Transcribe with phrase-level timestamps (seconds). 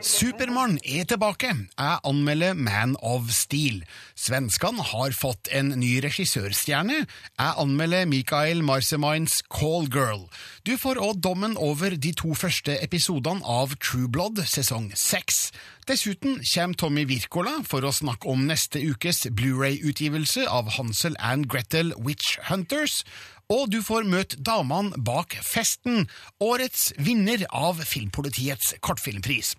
[0.00, 1.48] Supermann er tilbake.
[1.78, 3.80] Jeg anmelder Man of Steel.
[4.14, 6.98] Svenskene har fått en ny regissørstjerne.
[7.06, 10.26] Jeg anmelder Mikael Marsemines Call Girl.
[10.68, 15.50] Du får òg dommen over de to første episodene av True Blood sesong seks.
[15.88, 21.94] Dessuten kommer Tommy Wirkola for å snakke om neste ukes Blu-ray-utgivelse av Hansel and Gretel
[21.96, 23.04] Witch Hunters.
[23.48, 26.08] Og du får møte damene bak festen,
[26.42, 29.54] årets vinner av Filmpolitiets kortfilmpris.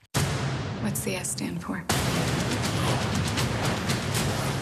[0.82, 1.84] What's the S stand for?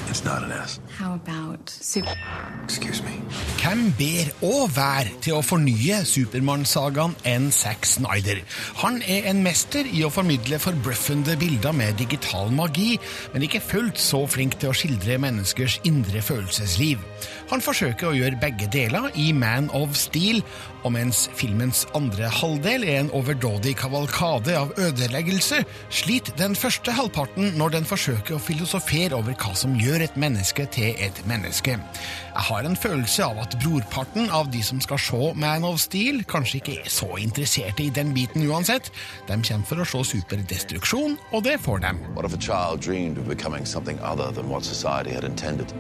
[0.10, 0.80] It's not an S.
[0.98, 2.16] How about super?
[2.64, 3.20] Excuse me.
[3.60, 8.40] Hvem ber å være til å fornye Supermann-sagaen enn Zack Snyder?
[8.80, 12.94] Han er en mester i å formidle forbløffende bilder med digital magi,
[13.34, 17.04] men ikke fullt så flink til å skildre menneskers indre følelsesliv.
[17.52, 20.40] Han forsøker å gjøre begge deler i Man of Steel,
[20.86, 25.60] og mens filmens andre halvdel er en overdådig kavalkade av ødeleggelse,
[25.94, 30.66] sliter den første halvparten når den forsøker å filosofere over hva som gjør et menneske
[30.74, 31.78] til et menneske.
[31.78, 36.24] Jeg har en følelse av at brorparten av de som skal se Man of Steel,
[36.26, 38.90] kanskje ikke er så interesserte i den biten uansett.
[39.30, 42.02] De kommer for å se superdestruksjon, og det får dem.
[42.18, 45.74] What if a child dreamed of becoming something other than what society had intended?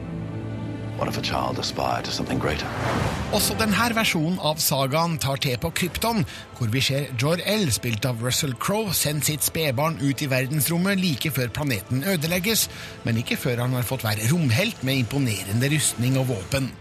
[3.35, 6.23] Også denne versjonen av sagaen tar til på Krypton,
[6.55, 11.31] hvor vi ser Jor-El, spilt av Russell Crowe, sende sitt spedbarn ut i verdensrommet like
[11.35, 12.69] før planeten ødelegges,
[13.03, 16.71] men ikke før han har fått være romhelt med imponerende rustning og våpen.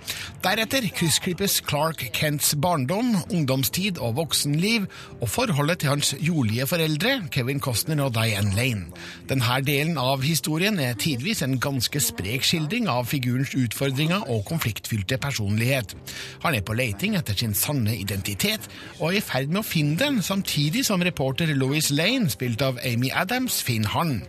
[0.44, 4.86] Deretter kryssklippes Clark Kents barndom, ungdomstid og voksenliv,
[5.20, 8.86] og forholdet til hans jordlige foreldre, Kevin Costner og Diane Lane.
[9.30, 13.56] Denne delen av historien er tidvis en ganske sprek skildring av figurens
[14.04, 15.94] utfordringer og konfliktfylte personlighet.
[16.42, 18.68] Han er på leiting etter sin sanne identitet,
[19.00, 22.78] og er i ferd med å finne den, samtidig som reporter Louis Lane, spilt av
[22.84, 24.22] Amy Adams, finner han.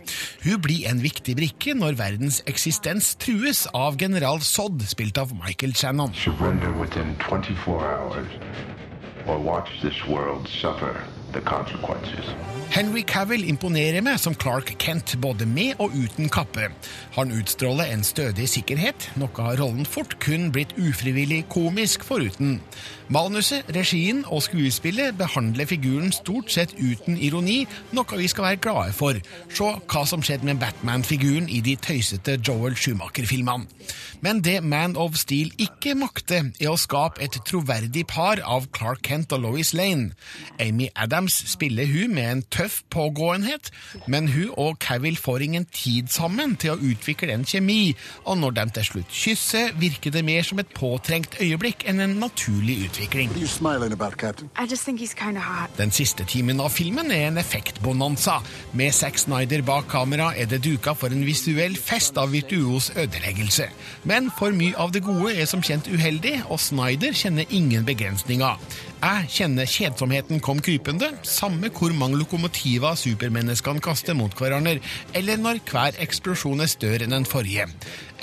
[0.44, 5.74] Hun blir en viktig brikke når verdens eksistens trues av general Sodd, spilt av Michael
[5.74, 6.14] Shannon.
[6.14, 8.28] Surrender within 24 hours
[9.26, 11.15] or watch this world suffer.
[12.74, 16.68] Henry Cavill imponerer meg som Clark Kent, både med og uten kappe.
[17.14, 22.58] Han utstråler en stødig sikkerhet, noe har rollen fort kun blitt ufrivillig komisk foruten.
[23.06, 27.60] Manuset, regien og skuespillet behandler figuren stort sett uten ironi,
[27.94, 29.20] noe vi skal være glade for.
[29.54, 33.70] Se hva som skjedde med Batman-figuren i de tøysete Joel Schumacher-filmene.
[34.24, 39.04] Men det Man of Steel ikke makter, er å skape et troverdig par av Clark
[39.06, 40.10] Kent og Lois Lane.
[40.58, 43.70] Amy Adams spiller hun med en tøff pågåenhet,
[44.10, 47.94] men hun og Cavill får ingen tid sammen til å utvikle en kjemi,
[48.24, 52.18] og når de til slutt kysser, virker det mer som et påtrengt øyeblikk enn en
[52.24, 52.95] naturlig utvikling.
[52.98, 54.48] What are you smiling about, Captain?
[54.56, 55.68] I just think he's kind of hot.
[55.76, 58.38] Den siste timen av filmen er en effektbonanza.
[58.72, 63.68] Med Zack Snyder bak kamera er det duka for en visuell fest av virtuos ødeleggelse.
[64.04, 68.56] Men for mye av det gode er som kjent uheldig, og Snyder kjenner ingen begrensninger.
[68.96, 74.78] Jeg kjenner kjedsomheten kom krypende, samme hvor mange lokomotiver supermenneskene kaster mot hverandre,
[75.14, 77.68] eller når hver eksplosjon er større enn den forrige.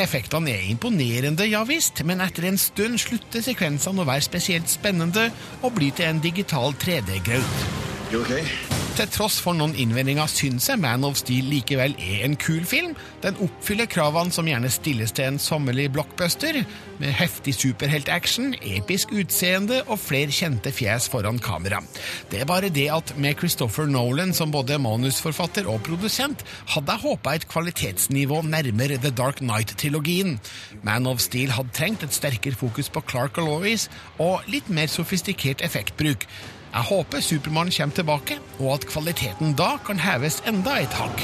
[0.02, 5.30] Effektene er imponerende, ja visst, men etter en stund slutter sekvensene å være spesielt spennende
[5.62, 7.68] og blir til en digital 3D-graut.
[8.14, 8.46] Okay?
[8.94, 12.92] Til tross for noen innvendinger syns jeg Man of Steel likevel er en kul film.
[13.24, 16.60] Den oppfyller kravene som gjerne stilles til en sommerlig blockbuster,
[17.02, 21.82] med heftig superheltaction, episk utseende og flere kjente fjes foran kamera.
[22.30, 26.46] Det er bare det at med Christopher Nolan som både manusforfatter og produsent,
[26.78, 30.38] hadde jeg håpa et kvalitetsnivå nærmere The Dark Knight-trilogien.
[30.86, 33.90] Man of Steel hadde trengt et sterkere fokus på Clark og Lois,
[34.22, 36.30] og litt mer sofistikert effektbruk.
[36.74, 41.22] Jeg håper Supermann kommer tilbake, og at kvaliteten da kan heves enda et hakk.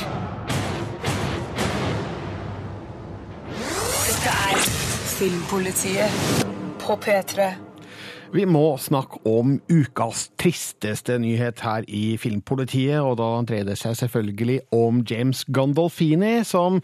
[4.06, 4.62] Dette er
[5.16, 6.46] Filmpolitiet
[6.86, 7.50] på P3.
[8.30, 13.98] Vi må snakke om ukas tristeste nyhet her i Filmpolitiet, og da dreier det seg
[13.98, 16.84] selvfølgelig om James Gandolfini, som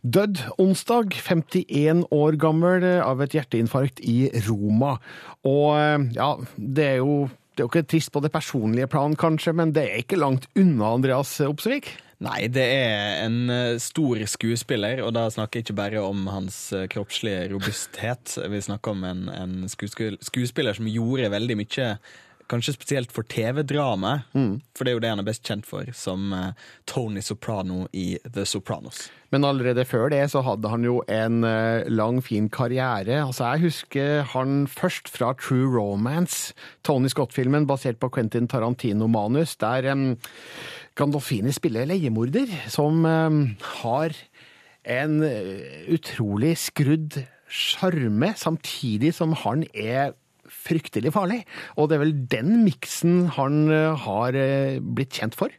[0.00, 4.96] døde onsdag, 51 år gammel, av et hjerteinfarkt i Roma.
[5.44, 7.26] Og ja, det er jo
[7.56, 10.44] det er jo ikke trist på det personlige plan, kanskje, men det er ikke langt
[10.60, 11.88] unna Andreas Opsvik?
[12.20, 16.58] Nei, det er en eh, stor skuespiller, og da snakker jeg ikke bare om hans
[16.76, 18.36] eh, kroppslige robusthet.
[18.52, 21.88] Vi snakker om en, en skuespiller, som gjorde veldig mye
[22.50, 24.26] kanskje spesielt for TV-dramaet.
[24.76, 28.16] For det er jo det han er best kjent for, som eh, Tony Soprano i
[28.24, 29.06] The Sopranos.
[29.34, 33.18] Men allerede før det så hadde han jo en eh, lang, fin karriere.
[33.24, 36.54] Altså, Jeg husker han først fra True Romance,
[36.84, 40.16] Tony Scott-filmen basert på Quentin Tarantino-manus, der um,
[40.96, 43.40] Gandolfini spiller leiemorder som um,
[43.82, 44.14] har
[44.86, 47.18] en eh, utrolig skrudd
[47.50, 50.14] sjarme, samtidig som han er
[50.66, 51.42] fryktelig farlig.
[51.76, 55.54] Og det er vel den miksen han eh, har eh, blitt kjent for.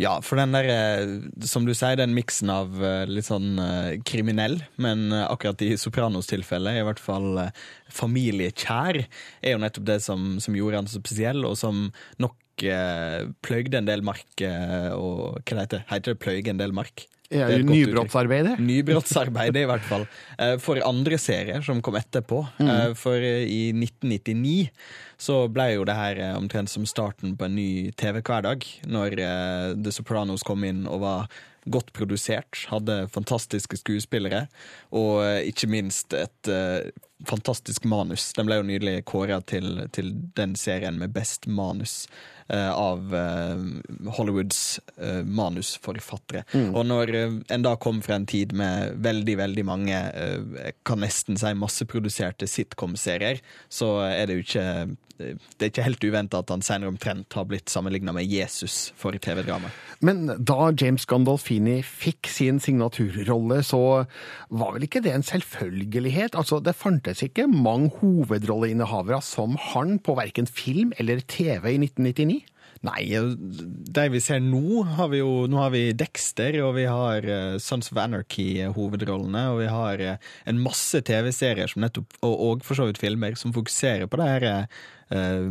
[0.00, 2.74] Ja, for den der, eh, som du sier, den miksen av
[3.06, 3.60] litt sånn
[4.06, 7.44] kriminell, men akkurat i Sopranos tilfelle, i hvert fall
[7.94, 11.86] familiekjær, er jo nettopp det som, som gjorde han så spesiell, og som
[12.22, 12.40] nok
[13.44, 14.28] pløyde en del mark,
[14.94, 17.02] og hva det heter Heter det pløyge en del mark?
[17.34, 18.58] Ja, Det et Nybrottsarbeidet.
[18.62, 20.06] Nybrottsarbeidet, i hvert fall.
[20.38, 22.44] Eh, For andre serier som kom etterpå.
[22.60, 22.94] Mm.
[22.98, 24.70] For eh, i 1999
[25.24, 29.72] så ble jo det her eh, omtrent som starten på en ny TV-hverdag, når eh,
[29.78, 31.28] The Sopranos kom inn og var
[31.64, 34.46] godt produsert, hadde fantastiske skuespillere,
[34.92, 36.90] og eh, ikke minst et eh,
[37.24, 38.32] fantastisk manus.
[38.36, 44.10] Den ble jo nydelig kåra til, til den serien med best manus eh, av eh,
[44.16, 46.44] Hollywoods eh, manusforfattere.
[46.74, 51.00] Og når eh, en da kom fra en tid med veldig, veldig mange, eh, kan
[51.04, 53.40] nesten si masseproduserte sitcom-serier,
[53.72, 54.68] så er det jo ikke
[55.18, 59.14] det er ikke helt uventa at han senere omtrent har blitt sammenligna med Jesus for
[59.14, 59.70] TV-drama.
[60.04, 63.82] Men da James Gandolfini fikk sin signaturrolle, så
[64.50, 66.34] var vel ikke det en selvfølgelighet?
[66.34, 72.42] Altså, det fantes ikke mange hovedrolleinnehavere som han på verken film eller TV i 1999?
[72.84, 77.24] Nei, de vi ser nå, har vi jo Nå har vi Dexter, og vi har
[77.24, 82.66] eh, Sons of Anarchy-hovedrollene, og vi har eh, en masse TV-serier som nettopp, og, og
[82.66, 85.48] for så vidt filmer, som fokuserer på det her eh,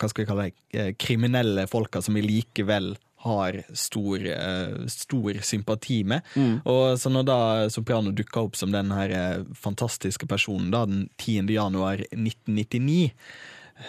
[0.00, 0.56] Hva skal vi kalle det?
[0.72, 6.24] eh, Kriminelle folka som vi likevel har stor, eh, stor sympati med.
[6.64, 11.02] Og så når da Soprano dukka opp som den her eh, fantastiske personen da den
[11.20, 11.44] 10.
[11.52, 13.10] januar 1999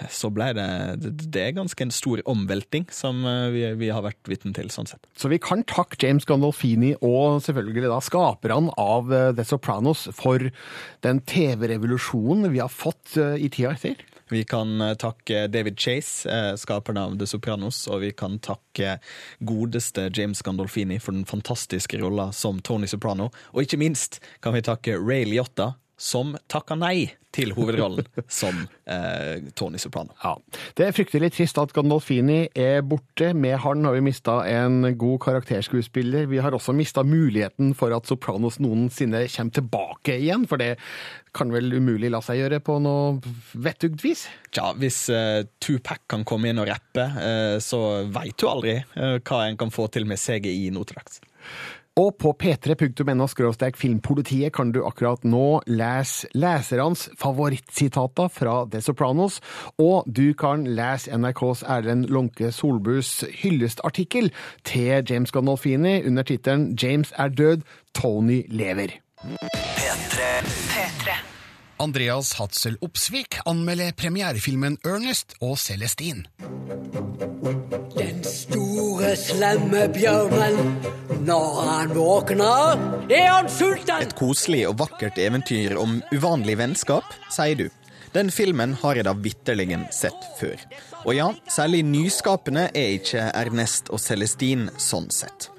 [0.09, 0.67] så ble det
[1.01, 4.87] det- er ganske en stor omvelting som eh, vi, vi har vært vitne til, sånn
[4.87, 5.03] sett.
[5.17, 10.47] Så vi kan takke James Gandolfini og selvfølgelig da skaperne av eh, The Sopranos for
[11.03, 14.01] den TV-revolusjonen vi har fått eh, i tida etter.
[14.31, 16.23] Vi kan takke David Chase,
[16.55, 18.93] skaperen av The Sopranos, og vi kan takke
[19.43, 23.27] godeste James Gandolfini for den fantastiske rolla som Tony Soprano.
[23.51, 28.07] Og ikke minst kan vi takke Ray Liotta, som takka nei til hovedrollen
[28.41, 30.15] som eh, Tony Soprano.
[30.23, 30.33] Ja.
[30.75, 33.31] Det er fryktelig trist at Gandolfini er borte.
[33.37, 36.27] Med han har vi mista en god karakterskuespiller.
[36.31, 40.73] Vi har også mista muligheten for at Sopranos noensinne kommer tilbake igjen, for det
[41.35, 43.33] kan vel umulig la seg gjøre på noe
[43.63, 44.25] vettugt vis?
[44.51, 49.19] Tja, hvis eh, Tupac kan komme inn og rappe, eh, så veit du aldri eh,
[49.21, 51.21] hva en kan få til med CGI nå til dags.
[51.99, 53.25] Og på p3.no
[53.75, 59.41] filmpolitiet kan du akkurat nå lese lesernes favorittsitater fra The Sopranos,
[59.77, 64.31] og du kan lese NRKs Erlend Lånke Solbus hyllestartikkel
[64.63, 67.61] til James Gandolfini under tittelen 'James er død,
[67.93, 69.01] Tony lever'.
[69.19, 71.11] P3.
[71.79, 76.23] Andreas Hatzel Opsvik anmelder premierefilmen Ernest og Celestine.
[77.97, 81.10] Den store, slemme bjørnen.
[81.21, 82.79] Når han våkner,
[83.13, 84.01] er han sulten.
[84.01, 87.67] Et koselig og vakkert eventyr om uvanlig vennskap, sier du.
[88.15, 90.57] Den filmen har jeg da vitterlig sett før.
[91.05, 95.51] Og ja, særlig nyskapende er ikke Ernest og Celestine sånn sett.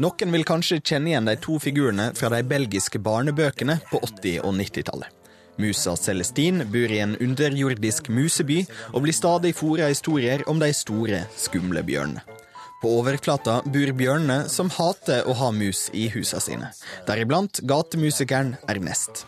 [0.00, 4.54] Noen vil kanskje kjenne igjen de to figurene fra de belgiske barnebøkene på 80- og
[4.62, 5.16] 90-tallet.
[5.60, 8.62] Musa Celestine bor i en underjordisk museby
[8.94, 12.39] og blir stadig fôra historier om de store, skumle bjørnene.
[12.80, 16.70] På overflata bor bjørnene som hater å ha mus i husa sine,
[17.08, 19.26] deriblant gatemusikeren Ernest.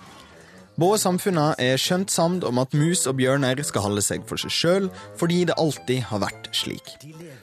[0.81, 4.55] Både samfunnene er skjønt samd om at mus og bjørner skal holde seg for seg
[4.57, 4.89] sjøl,
[5.21, 6.95] fordi det alltid har vært slik.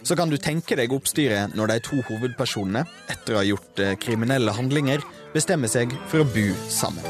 [0.01, 3.93] Så kan du tenke deg oppstyret når de to hovedpersonene, etter å ha gjort eh,
[4.01, 7.05] kriminelle handlinger, bestemmer seg for å bo sammen.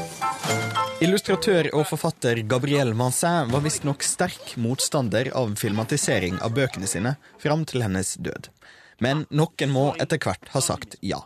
[1.00, 7.64] Illustratør og forfatter Gabrielle Mansin var visstnok sterk motstander av filmatisering av bøkene sine fram
[7.64, 8.52] til hennes død.
[9.00, 11.22] Men noen må etter hvert ha sagt ja.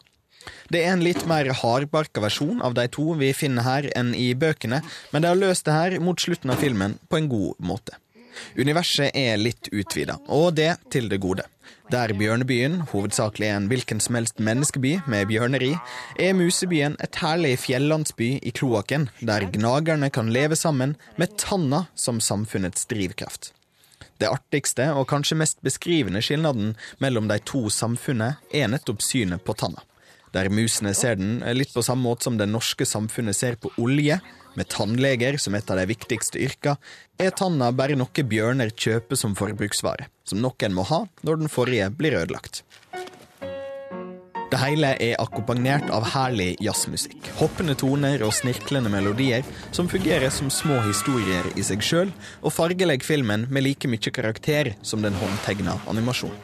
[0.68, 4.32] Det er en litt mer hardbarka versjon av de to vi finner her enn i
[4.36, 7.96] bøkene, men de har løst det her mot slutten av filmen på en god måte.
[8.58, 11.46] Universet er litt utvida, og det til det gode.
[11.92, 15.74] Der Bjørnebyen hovedsakelig en hvilken som helst menneskeby med bjørneri,
[16.18, 22.22] er Musebyen et herlig fjellandsby i kloakken, der gnagerne kan leve sammen med tanna som
[22.24, 23.52] samfunnets drivkraft.
[24.24, 26.70] Det artigste og kanskje mest beskrivende skilnaden
[27.02, 29.82] mellom de to samfunnene er nettopp synet på tanna.
[30.32, 34.16] Der musene ser den litt på samme måte som det norske samfunnet ser på olje,
[34.54, 36.76] med tannleger som et av de viktigste yrka,
[37.20, 41.90] er tanna bare noe bjørner kjøper som forbruksvare, som noen må ha når den forrige
[41.92, 42.62] blir ødelagt.
[44.54, 49.42] Det hele er akkompagnert av herlig jazzmusikk, hoppende toner og snirklende melodier
[49.74, 54.70] som fungerer som små historier i seg sjøl, og fargelegger filmen med like mye karakter
[54.86, 56.38] som den håndtegna animasjonen.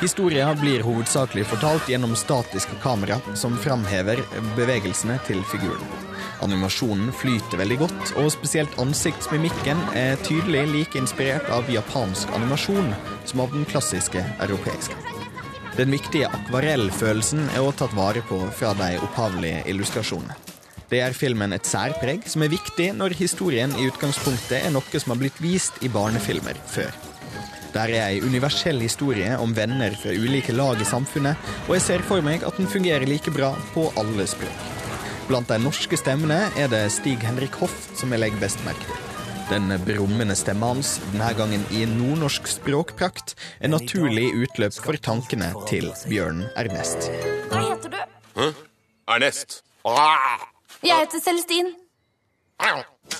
[0.00, 4.24] Historia blir hovedsakelig fortalt gjennom statiske kamera som framhever
[4.56, 5.94] bevegelsene til figuren.
[6.42, 12.90] Animasjonen flyter veldig godt, og spesielt ansiktsmimikken er tydelig like inspirert av japansk animasjon
[13.30, 15.17] som av den klassiske europeiske.
[15.78, 20.34] Den viktige akvarellfølelsen er også tatt vare på fra de opphavlige illustrasjonene.
[20.90, 25.14] Det er filmen et særpreg som er viktig når historien i utgangspunktet er noe som
[25.14, 26.90] har blitt vist i barnefilmer før.
[27.76, 32.06] Der er ei universell historie om venner fra ulike lag i samfunnet, og jeg ser
[32.10, 34.64] for meg at den fungerer like bra på alle språk.
[35.28, 39.07] Blant de norske stemmene er det Stig Henrik Hoff som jeg legger best merke til.
[39.48, 43.32] Den brummende stemmen hans, denne gangen i nordnorsk språkprakt,
[43.64, 47.08] er naturlig utløp for tankene til Bjørn Ernest.
[47.48, 48.00] Hva heter du?
[48.36, 48.50] Hæ?
[49.16, 49.62] Ernest.
[50.84, 51.72] Jeg heter Celestin.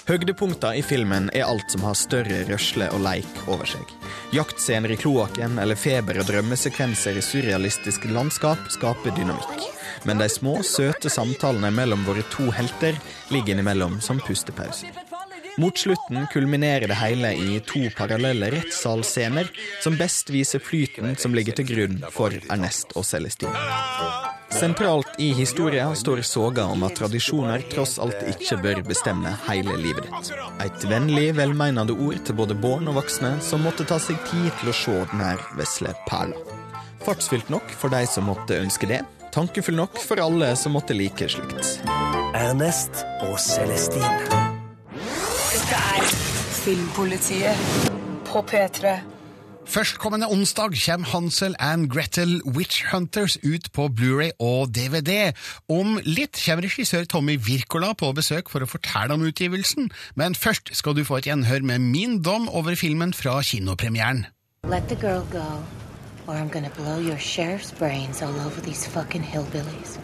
[0.09, 3.97] Høydepunkter i filmen er alt som har større røsle og leik over seg.
[4.37, 9.65] Jaktscener i kloakken eller feber- og drømmesekvenser i surrealistiske landskap skaper dynamikk.
[10.05, 13.01] Men de små, søte samtalene mellom våre to helter
[13.33, 15.08] ligger innimellom som pustepauser.
[15.59, 19.49] Mot slutten kulminerer det hele i to parallelle rettssalscener
[19.83, 23.51] som best viser flyten som ligger til grunn for Ernest og Celestine.
[24.55, 30.07] Sentralt i historien står soga om at tradisjoner tross alt ikke bør bestemme hele livet
[30.07, 30.31] ditt.
[30.63, 34.71] Et vennlig, velmeinende ord til både barn og voksne som måtte ta seg tid til
[34.71, 36.39] å se denne vesle perla.
[37.03, 39.03] Fartsfylt nok for de som måtte ønske det,
[39.35, 41.83] tankefull nok for alle som måtte like slikt.
[42.39, 44.48] Ernest og Celestine.
[45.69, 46.05] Dette er
[46.63, 47.59] Filmpolitiet
[48.25, 48.93] på P3.
[49.69, 55.35] Førstkommende onsdag kommer Hansel and Gretel Witch Hunters ut på Blu-ray og DVD.
[55.69, 60.73] Om litt kommer regissør Tommy Wirkola på besøk for å fortelle om utgivelsen, men først
[60.73, 64.25] skal du få et gjenhør med min dom over filmen fra kinopremieren.
[64.65, 65.45] Let the girl go,
[66.25, 70.01] or I'm gonna blow your sheriff's brains all over these fucking hillbillies.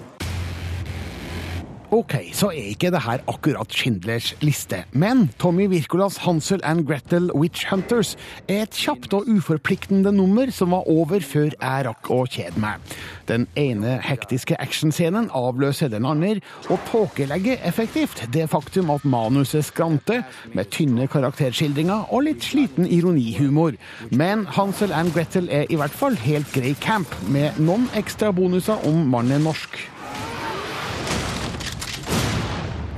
[1.95, 7.29] Ok, så er ikke det her akkurat Schindlers liste, men Tommy Wirkolas Hansel and Gretel
[7.39, 8.17] Witch Hunters
[8.51, 12.83] er et kjapt og uforpliktende nummer som var over før jeg rakk å kjede meg.
[13.31, 20.27] Den ene hektiske actionscenen avløser den andre, og tåkelegger effektivt det faktum at manuset skranter,
[20.51, 23.79] med tynne karakterskildringer og litt sliten ironihumor.
[24.11, 28.83] Men Hansel and Gretel er i hvert fall helt grei camp, med noen ekstra bonuser
[28.91, 29.94] om mannen norsk.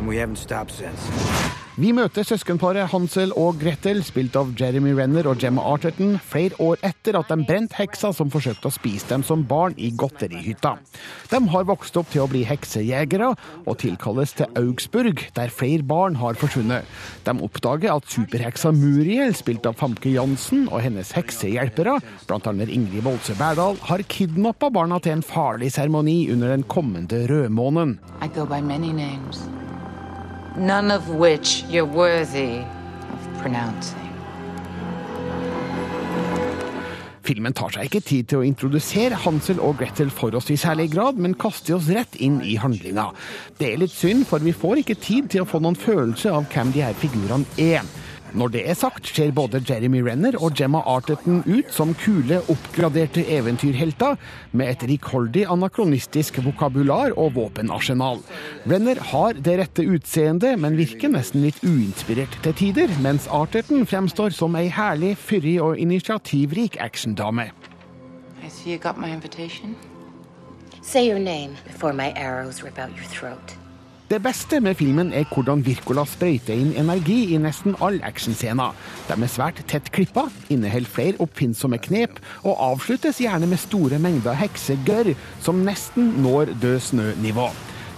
[0.07, 1.57] And we haven't stopped since.
[1.77, 6.81] Vi møter søskenparet Hansel og Gretel, spilt av Jeremy Renner og Gemma Arterton, flere år
[6.89, 10.73] etter at de brente heksa som forsøkte å spise dem som barn i godterihytta.
[11.29, 13.29] De har vokst opp til å bli heksejegere,
[13.67, 16.89] og tilkalles til Augsburg, der flere barn har forsvunnet.
[17.29, 22.57] De oppdager at superheksa Muriel, spilt av Famke Jansen, og hennes heksehjelpere, bl.a.
[22.71, 27.99] Ingrid Bolse Berdal, har kidnappa barna til en farlig seremoni under den kommende rødmånen.
[28.25, 29.45] I go by many names,
[30.57, 32.59] none of which you're worthy
[33.13, 34.03] of pronouncing.
[37.27, 40.93] Filmen tar seg ikke tid til å introdusere Hansel og Gretel for oss i særlig
[40.93, 43.09] grad, men kaster oss rett inn i handlinga.
[43.59, 46.47] Det er litt synd, for vi får ikke tid til å få noen følelse av
[46.53, 47.83] hvem de her figurene er.
[48.37, 53.25] Når det er sagt, ser både Jeremy Renner og Gemma Arterton ut som kule, oppgraderte
[53.33, 54.19] eventyrhelter
[54.53, 58.21] med et rikholdig anakronistisk vokabular og våpenarsenal.
[58.69, 64.37] Renner har det rette utseendet, men virker nesten litt uinspirert til tider, mens Arterton fremstår
[64.37, 67.51] som ei herlig, fyrig og initiativrik actiondame.
[68.45, 69.75] I see you got my invitation.
[70.83, 73.57] Say your name before my arrows rip out your throat.
[74.07, 78.77] Det beste med filmen er hvordan Wirkola sprøyter inn energi i nesten all actionscener.
[79.09, 84.39] De er svært tett klippa, inneholder flere oppfinnsomme knep, og avsluttes gjerne med store mengder
[84.39, 85.11] heksegørr
[85.43, 87.49] som nesten når død snø-nivå.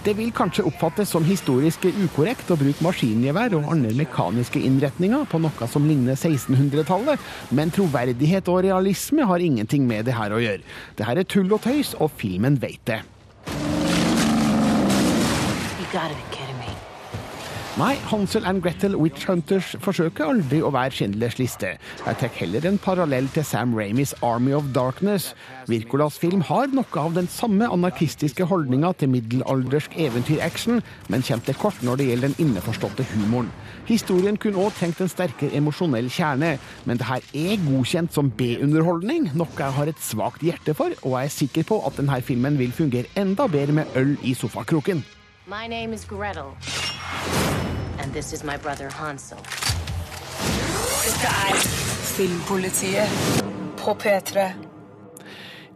[0.07, 5.43] Det vil kanskje oppfattes som historisk ukorrekt å bruke maskingevær og andre mekaniske innretninger på
[5.45, 7.21] noe som ligner 1600-tallet,
[7.53, 10.65] men troverdighet og realisme har ingenting med det her å gjøre.
[10.97, 13.03] Det her er tull og tøys, og filmen vet det.
[13.49, 15.78] You gotta be kidding me.
[17.79, 21.69] Nei, Hansel and Gretel Witch Hunters forsøker aldri å være Schindlers liste.
[22.03, 25.29] Jeg tar heller en parallell til Sam Ramis Army of Darkness.
[25.69, 31.57] Wirkolas film har noe av den samme anarkistiske holdninga til middelaldersk eventyraction, men kommer til
[31.61, 33.47] kort når det gjelder den innforståtte humoren.
[33.87, 36.57] Historien kunne òg tenkt en sterkere emosjonell kjerne,
[36.89, 41.15] men det her er godkjent som B-underholdning, noe jeg har et svakt hjerte for, og
[41.15, 45.05] jeg er sikker på at denne filmen vil fungere enda bedre med øl i sofakroken.
[45.49, 46.55] My name is Gretel.
[47.99, 49.37] And this is my brother Hansel.
[51.01, 51.55] Dette er
[52.17, 53.09] Filmpolitiet
[53.77, 54.51] på P3.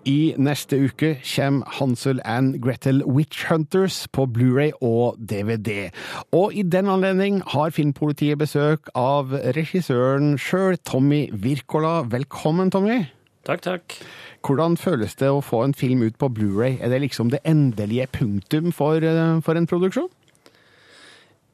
[0.05, 5.89] I neste uke kommer Hansel and Gretel Witch Hunters på Blu-ray og DVD.
[6.31, 12.03] Og i den anledning har Filmpolitiet besøk av regissøren sjøl, Tommy Wirkola.
[12.13, 13.01] Velkommen, Tommy.
[13.43, 13.95] Takk, takk.
[14.47, 16.77] Hvordan føles det å få en film ut på Blu-ray?
[16.79, 20.09] Er det liksom det endelige punktum for, eh, for en produksjon?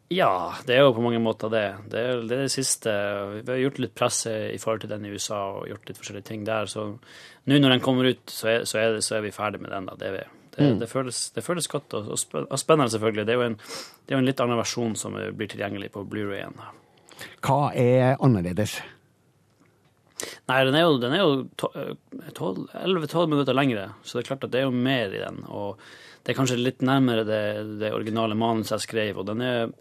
[0.09, 1.65] Ja, det er jo på mange måter det.
[1.89, 2.89] Det er det, er det siste.
[3.45, 6.25] Vi har gjort litt press i forhold til den i USA og gjort litt forskjellige
[6.31, 6.65] ting der.
[6.65, 6.85] Så
[7.45, 9.69] nå når den kommer ut, så er, så er, det, så er vi ferdig med
[9.69, 9.85] den.
[9.85, 9.95] da.
[9.95, 10.23] Det, er vi.
[10.57, 10.79] det, Mm.
[10.79, 13.25] det, føles, det føles godt og, og spennende, selvfølgelig.
[13.27, 16.57] Det er, en, det er jo en litt annen versjon som blir tilgjengelig på Blu-rayen.
[17.45, 18.79] Hva er annerledes?
[20.49, 21.93] Nei, den er jo, den jo to- eh,
[22.35, 25.41] 12 11-12 minutter lengre, så det er klart at det er jo mer i den.
[25.47, 25.79] Og
[26.23, 27.41] det er kanskje litt nærmere det,
[27.79, 29.17] det originale manuset jeg skrev.
[29.23, 29.73] Og den er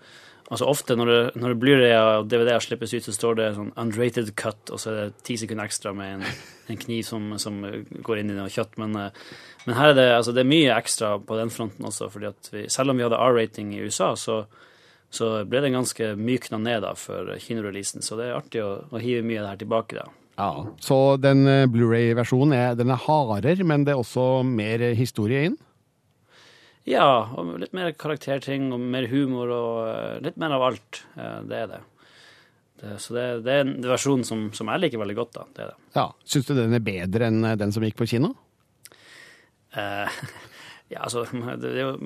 [0.48, 3.48] Altså ofte når det, når det blir det og DVD-er slippes ut, så står det
[3.52, 6.22] sånn unrated cut, og så er det ti sekunder ekstra med en,
[6.72, 7.58] en kniv som, som
[8.00, 8.78] går inn i noe kjøtt.
[8.80, 9.10] Men, eh,
[9.66, 12.48] men her er det, altså det er mye ekstra på den fronten også, fordi at
[12.72, 14.38] selv om vi hadde R-rating i USA, så,
[15.12, 18.00] så ble det ganske mykna ned da for kinoreleasen.
[18.00, 20.08] Så det er artig å, å hive mye av det her tilbake, da.
[20.38, 25.48] Ja, Så den eh, Blu-ray-versjonen er, den er hardere, men det er også mer historie
[25.48, 25.56] inn?
[26.88, 31.02] Ja, og litt mer karakterting og mer humor og eh, litt mer av alt.
[31.18, 31.80] Eh, Det er det.
[32.80, 35.44] det så det, det er en versjon som, som jeg liker veldig godt, da.
[35.56, 35.78] Det er det.
[35.98, 38.30] Ja, Syns du den er bedre enn den som gikk på kino?
[39.74, 40.20] Eh,
[40.94, 41.26] ja, altså,
[41.60, 41.96] det er jo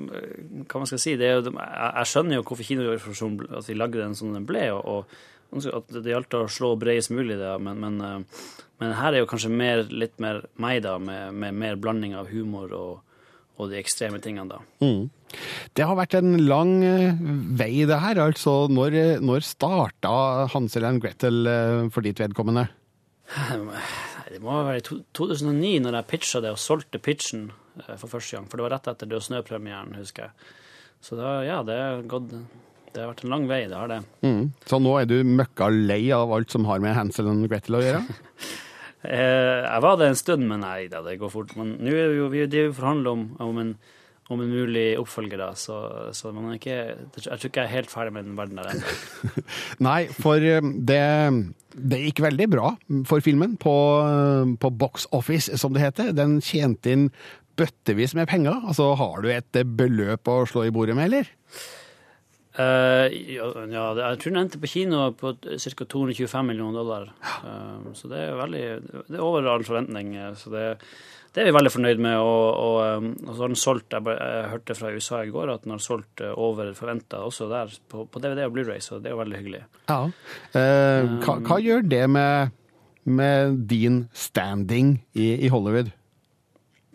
[0.67, 1.13] Hva man skal si?
[1.21, 4.49] Det er jo, jeg, jeg skjønner jo hvorfor kinoversjonen at de lagde den som den
[4.49, 5.21] ble, og, og
[5.53, 7.55] at det gjaldt å slå bredest mulig, da.
[7.61, 8.45] Men, men, eh,
[8.81, 12.31] men her er jo kanskje mer, litt mer meg, da, med, med mer blanding av
[12.33, 13.19] humor og,
[13.57, 14.63] og de ekstreme tingene, da.
[14.83, 15.11] Mm.
[15.73, 17.21] Det har vært en lang eh,
[17.59, 18.21] vei, det her.
[18.21, 20.13] Altså, når, når starta
[20.53, 22.67] Hansel and Gretel eh, for ditt vedkommende?
[24.33, 27.47] Det må være i 2009 når jeg pitcha det og solgte pitchen
[27.97, 28.49] for første gang.
[28.49, 30.51] For det var rett etter Død snø-premieren, husker jeg.
[31.03, 32.31] Så da, ja, det har gått
[32.93, 34.01] Det har vært en lang vei, det har det.
[34.21, 34.43] Mm.
[34.69, 37.83] Så nå er du møkka lei av alt som har med Hansel og Gretel å
[37.87, 38.03] gjøre?
[39.03, 41.49] Eh, Jeg var det en stund, men nei da, det går fort.
[41.59, 43.73] Men nå er vi jo vi og forhandler om, om, en,
[44.31, 45.75] om en mulig oppfølger, da, så,
[46.15, 46.77] så man er ikke,
[47.17, 49.43] jeg tror ikke jeg er helt ferdig med den verden der ennå.
[49.89, 51.01] Nei, for eh, det,
[51.91, 52.71] det gikk veldig bra
[53.09, 53.75] for filmen på,
[54.63, 56.15] på Box Office, som det heter.
[56.15, 57.09] Den tjente inn
[57.59, 58.55] bøttevis med penger.
[58.63, 61.27] Altså, har du et eh, beløp å slå i bordet med, eller?
[62.53, 65.85] Eh, ja, ja, jeg tror den endte på kino på ca.
[65.89, 67.07] 225 millioner dollar.
[67.41, 68.65] Um, så det er veldig
[69.07, 70.13] Det er over all forventning.
[70.15, 70.77] eh, Så det,
[71.33, 72.19] det er vi veldig fornøyd med.
[72.21, 75.65] Og, og, og så har den solgt jeg, jeg hørte fra USA i går at
[75.65, 79.17] den har solgt over forventa også der, på, på DVD og Blu-ray, så det er
[79.17, 79.63] jo veldig hyggelig.
[79.89, 79.99] Ja.
[80.53, 82.53] Uh, hva, hva gjør det med,
[83.09, 85.89] med din standing i, i Hollywood?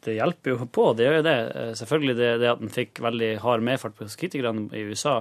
[0.09, 1.39] Det hjelper jo på, det gjør jo det.
[1.61, 5.21] Eh, Selvfølgelig det, det at den fikk veldig hard medfart på kritikerne i USA.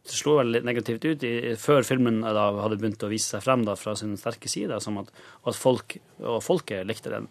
[0.00, 3.44] Det slo vel litt negativt ut i, før filmen da hadde begynt å vise seg
[3.44, 5.10] frem da, fra sin sterke side, som at,
[5.44, 7.28] at folk og folket likte den.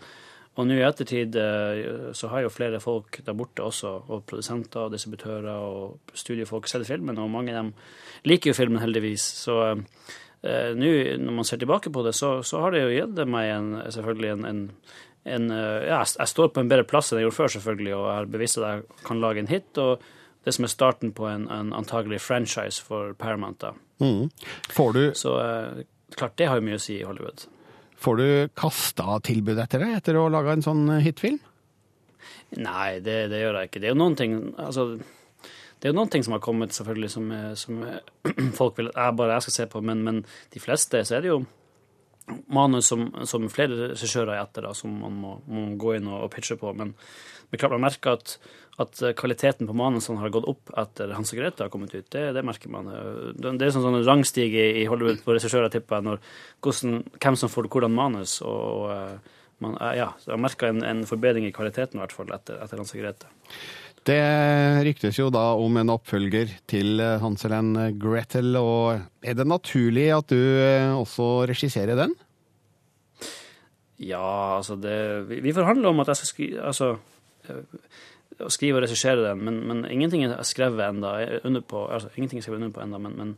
[0.59, 4.87] Og nå i ettertid eh, så har jo flere folk der borte også, og produsenter
[4.87, 7.73] og distributører og studiefolk sett filmen, og mange av dem
[8.27, 9.23] liker jo filmen heldigvis.
[9.45, 13.23] Så eh, nå når man ser tilbake på det, så, så har det jo gitt
[13.29, 14.65] meg en, selvfølgelig en, en,
[15.35, 18.05] en eh, Ja, jeg står på en bedre plass enn jeg gjorde før, selvfølgelig, og
[18.09, 19.77] jeg har bevist at jeg kan lage en hit.
[19.77, 20.01] og
[20.47, 23.59] det som er starten på en, en antagelig franchise for Paramount.
[23.59, 23.73] da.
[23.99, 24.29] Mm.
[24.71, 25.83] Får du, Så eh,
[26.15, 27.43] klart, det har jo mye å si i Hollywood.
[27.99, 31.39] får du kasta tilbud etter deg etter å ha laga en sånn hitfilm?
[32.57, 33.81] Nei, det, det gjør jeg ikke.
[33.83, 34.85] Det er jo noen ting altså,
[35.79, 38.01] det er jo noen ting som har kommet selvfølgelig som, er- som er-
[38.59, 40.23] folk vil jeg bare jeg skal se på, men, men
[40.55, 41.41] de fleste så er det jo
[42.47, 46.25] manus som, som flere regissører er etter, da, som man må, må gå inn og,
[46.27, 46.73] og pitche på.
[46.77, 46.95] Men
[47.51, 48.35] er klart man merker at,
[48.79, 52.07] at kvaliteten på manusene har gått opp etter Hans og Grete har kommet ut.
[52.13, 52.91] Det, det merker man.
[53.35, 56.21] Det det er sånn, sånn rangstige i Hollywood på regissører, tipper jeg,
[56.61, 58.39] hvem som får hvordan manus.
[58.45, 62.31] og og man, eh, ja, jeg merka en, en forbedring i kvaliteten i hvert fall
[62.35, 63.31] etter, etter Hans og Grete.
[64.09, 64.21] Det
[64.87, 70.39] ryktes jo da om en oppfølger til Hanselen Gretel, og er det naturlig at du
[70.39, 72.15] eh, også regisserer den?
[73.99, 76.89] Ja, altså det Vi, vi forhandler om at jeg skal skrive altså,
[77.49, 82.39] eh, skrive og regissere den, men, men ingenting er skrevet enda, Under på, altså, ingenting
[82.39, 83.37] er skrevet under på enda, men, men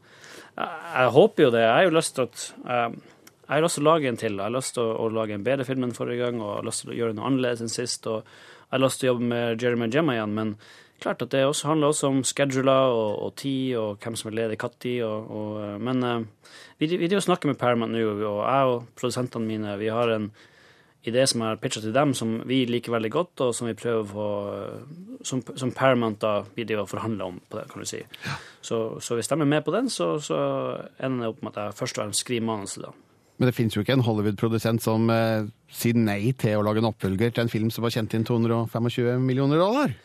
[0.55, 1.65] jeg, jeg håper jo det.
[1.65, 3.01] Jeg har jo lyst til at jeg,
[3.41, 4.37] jeg har lyst til å lage en til.
[4.37, 6.59] Jeg har lyst til å, å lage en bedre film enn forrige gang, og jeg
[6.61, 8.07] har lyst til å gjøre noe annerledes enn sist.
[8.07, 8.23] og
[8.71, 10.51] Jeg har lyst til å jobbe med Jeremy og Gemma igjen, men
[11.03, 14.37] klart at det også handler også om scheduler og, og tid, og hvem som er
[14.37, 14.93] ledig når.
[14.95, 19.91] Eh, men uh, vi, vi snakker med Paramount nå, og jeg og produsentene mine vi
[19.91, 20.29] har en
[21.03, 23.75] idé som jeg har pitcha til dem, som vi liker veldig godt, og som vi
[23.75, 24.29] prøver å få
[25.21, 27.99] Som, som Paramount da vi driver og forhandler om på det, kan du si.
[28.61, 30.37] Så, så hvis de er med på den, så, så
[30.97, 33.10] ender det opp med at jeg først og fremst skriver manuset, da.
[33.41, 36.91] Men det finnes jo ikke en Hollywood-produsent som eh, sier nei til å lage en
[36.91, 39.95] oppfølger til en film som har tjent inn 225 millioner dollar.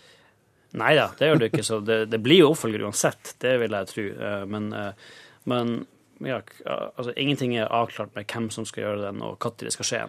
[0.80, 1.66] Nei da, det gjør det ikke.
[1.68, 4.06] Så det, det blir jo oppfølger uansett, det vil jeg tro.
[4.16, 5.12] Eh, Men, eh,
[5.52, 5.76] men
[6.24, 9.90] ja, altså, ingenting er avklart med hvem som skal gjøre den, og når det skal
[9.90, 10.02] skje.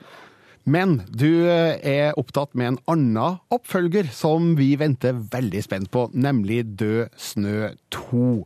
[0.63, 6.07] Men du eh, er opptatt med en annen oppfølger som vi venter veldig spent på,
[6.15, 8.45] nemlig Død snø 2.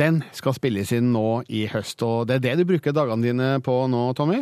[0.00, 3.48] Den skal spilles inn nå i høst, og det er det du bruker dagene dine
[3.64, 4.40] på nå, Tommy?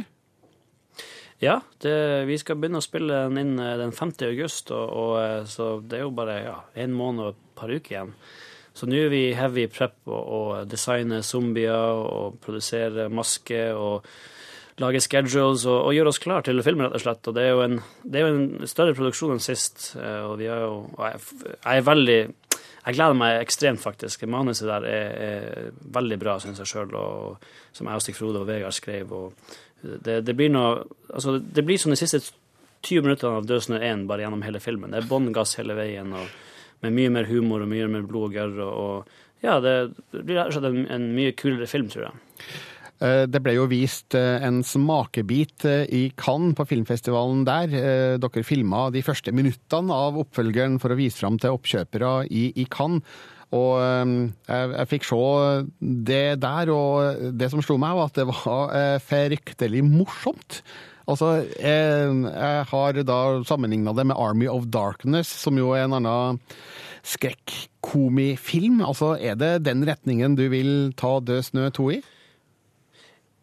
[1.40, 1.94] Ja, det,
[2.28, 4.12] vi skal begynne å spille den inn eh, den 5.
[4.28, 7.72] august, og, og, eh, så det er jo bare ja, en måned og et par
[7.72, 8.12] uker igjen.
[8.76, 14.06] Så nå er vi heavy prep og, og designer zombier og produserer masker og
[14.80, 17.32] lager schedules og, og gjør oss klar til filmen, rett og slett.
[17.32, 17.80] Og det er jo en,
[18.12, 20.60] er jo en større produksjon enn sist, eh, og jo
[21.00, 21.24] jeg,
[21.56, 22.20] jeg er veldig
[22.80, 24.22] jeg gleder meg ekstremt, faktisk.
[24.30, 26.94] Manuset der er, er veldig bra, syns jeg sjøl,
[27.76, 29.12] som jeg og Stig Frode og Vegard skrev.
[29.12, 29.32] og
[29.80, 32.20] det, det, blir noe Altså, det blir som de siste
[32.84, 34.92] 20 minuttene av Død snø 1 bare gjennom hele filmen.
[34.92, 38.30] Det er bånn gass hele veien, og med mye mer humor og mye mer blod
[38.30, 38.60] og gørr.
[38.64, 39.74] Og, og ja, det,
[40.12, 42.20] blir rett og slett en, en mye kulere film, tror jeg.
[43.00, 47.72] Eh, Det ble jo vist eh, en smakebit eh, i Cannes på filmfestivalen der.
[48.20, 52.66] Dere filma de første minuttene av oppfølgeren for å vise fram til oppkjøpere i, i
[52.70, 53.04] Cannes.
[53.50, 55.16] Og jeg, jeg fikk se
[56.06, 60.60] det der, og det som slo meg, var at det var fryktelig morsomt.
[61.10, 65.98] Altså, jeg, jeg har da sammenligna det med Army of Darkness, som jo er en
[65.98, 66.38] annen
[67.02, 68.84] skrekkomifilm.
[68.86, 72.00] Altså, er det den retningen du vil ta Død snø 2 i?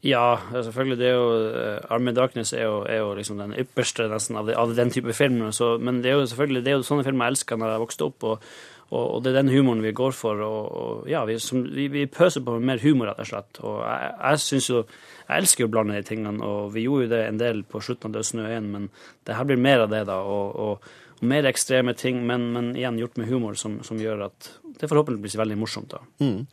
[0.05, 0.97] Ja, selvfølgelig.
[0.97, 4.47] det er jo, uh, Army Darkness er jo, er jo liksom den ypperste nesten av,
[4.47, 5.41] de, av den type film.
[5.51, 7.83] Så, men det er jo selvfølgelig det er jo sånne filmer jeg elsker når jeg
[7.83, 8.45] vokste opp, og,
[8.91, 10.43] og, og, det er den humoren vi går for.
[10.45, 13.61] Og, og ja, vi, som, vi, vi, pøser på med mer humor, rett og slett.
[13.63, 14.83] Og jeg, jeg synes jo
[15.27, 17.81] Jeg elsker jo å blande de tingene, og vi gjorde jo det en del på
[17.83, 18.85] slutten av Død snø 1, men
[19.27, 20.21] det her blir mer av det, da.
[20.23, 20.85] og
[21.25, 25.33] mer ekstreme ting, men, men, igjen gjort med humor, som, som gjør at det forhåpentligvis
[25.33, 25.95] blir veldig morsomt.
[25.95, 26.03] da.
[26.21, 26.45] Mm.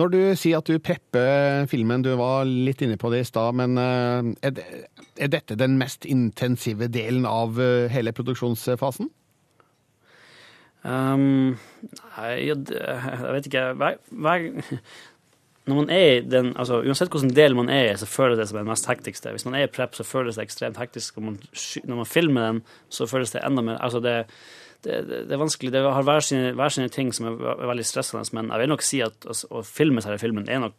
[0.00, 3.54] Når du sier at du prepper filmen, du var litt inne på det i stad,
[3.60, 4.66] men er, det,
[5.14, 7.60] er, dette den mest intensive delen av
[7.92, 9.12] hele produksjonsfasen?
[10.80, 11.58] Um,
[12.16, 13.64] nei, jeg, jeg vet ikke.
[13.76, 14.46] Hver, hver,
[15.70, 18.48] når man er i den, altså Uansett hvilken del man er i, så føles det
[18.50, 19.32] som den mest hektiske.
[19.34, 21.20] Hvis man er i prep, så føles det ekstremt hektisk.
[21.20, 21.38] Og man,
[21.84, 22.60] når man filmer den,
[22.92, 24.16] så føles det enda mer altså det,
[24.84, 25.72] det, det er vanskelig.
[25.72, 28.86] Det har hver sine, hver sine, ting som er veldig stressende, men jeg vil nok
[28.86, 30.78] si at altså, å filme i filmen er nok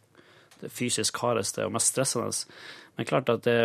[0.62, 2.30] det fysisk hardeste og mest stressende.
[2.96, 3.58] Men klart at det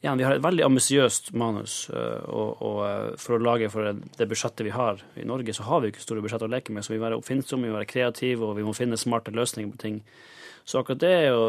[0.00, 2.78] ja, vi har et veldig ambisiøst manus, og, og,
[3.20, 5.02] for å lage for det budsjettet vi har.
[5.20, 7.18] I Norge så har vi ikke store budsjetter å leke med, så vi må være
[7.20, 9.98] oppfinnsomme, vi må være kreative, og vi må finne smarte løsninger på ting.
[10.70, 11.40] Så akkurat det er jo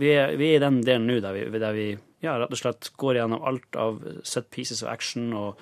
[0.00, 1.88] Vi er, vi er i den delen nå der vi, der vi
[2.24, 5.60] ja, rett og slett går gjennom alt av set pieces of action og,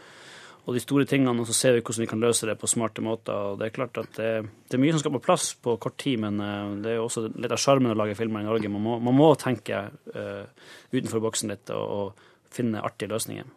[0.65, 3.05] og, de store tingene, og så ser vi hvordan vi kan løse det på smarte
[3.05, 3.35] måter.
[3.35, 4.31] og Det er klart at det,
[4.65, 6.41] det er mye som skal på plass på kort tid, men
[6.81, 8.73] det er jo også litt av sjarmen å lage filmer i Norge.
[8.73, 9.83] Man må, man må tenke
[10.17, 13.49] uh, utenfor boksen litt og, og, finne artige løsninger.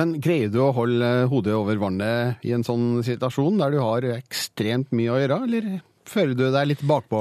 [0.00, 4.06] Men greier du å holde hodet over vannet i en sånn situasjon der du har
[4.14, 5.66] ekstremt mye å gjøre, eller
[6.08, 7.20] føler du deg litt bakpå?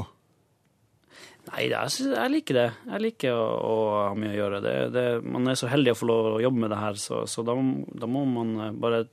[1.53, 2.69] Nei, er, jeg liker det.
[2.89, 3.73] Jeg liker å, å
[4.07, 4.61] ha mye å gjøre.
[4.63, 5.03] Det, det,
[5.35, 7.53] man er så heldig å få lov å jobbe med det her, så, så da,
[8.01, 9.03] da, må man eh, bare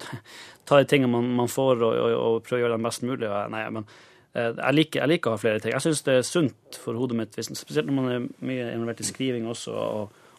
[0.69, 3.29] ta de tingene man, man får, og, og, og, prøve å gjøre dem best mulig.
[3.53, 5.75] Nei, men eh, jeg liker, jeg liker, å ha flere ting.
[5.77, 9.11] Jeg syns det er sunt for hodet mitt, spesielt når man er mye involvert i
[9.11, 9.77] skriving også,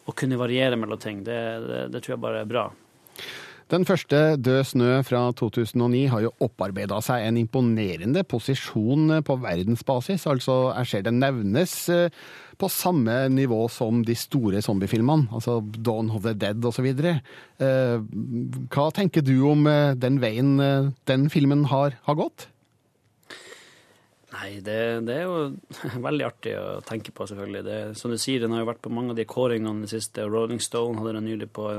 [0.02, 1.22] å kunne variere mellom ting.
[1.22, 1.38] Det,
[1.68, 2.66] det, det tror jeg bare er bra.
[3.72, 10.26] Den første Død snø fra 2009 har jo opparbeida seg en imponerende posisjon på verdensbasis.
[10.28, 12.18] Altså, jeg ser det nevnes eh,
[12.60, 16.90] på samme nivå som de store zombiefilmene, altså Dawn of the Dead osv.
[18.76, 22.50] Hva tenker du om eh, den veien eh, den filmen har, har gått?
[24.36, 25.52] Nei, det, det, er jo
[26.10, 27.64] veldig artig å tenke på, selvfølgelig.
[27.64, 29.96] Det, som du sier, den har jo vært på mange av de kåringene i det
[29.96, 30.28] siste.
[30.28, 31.72] Rolling Stone hadde den nylig på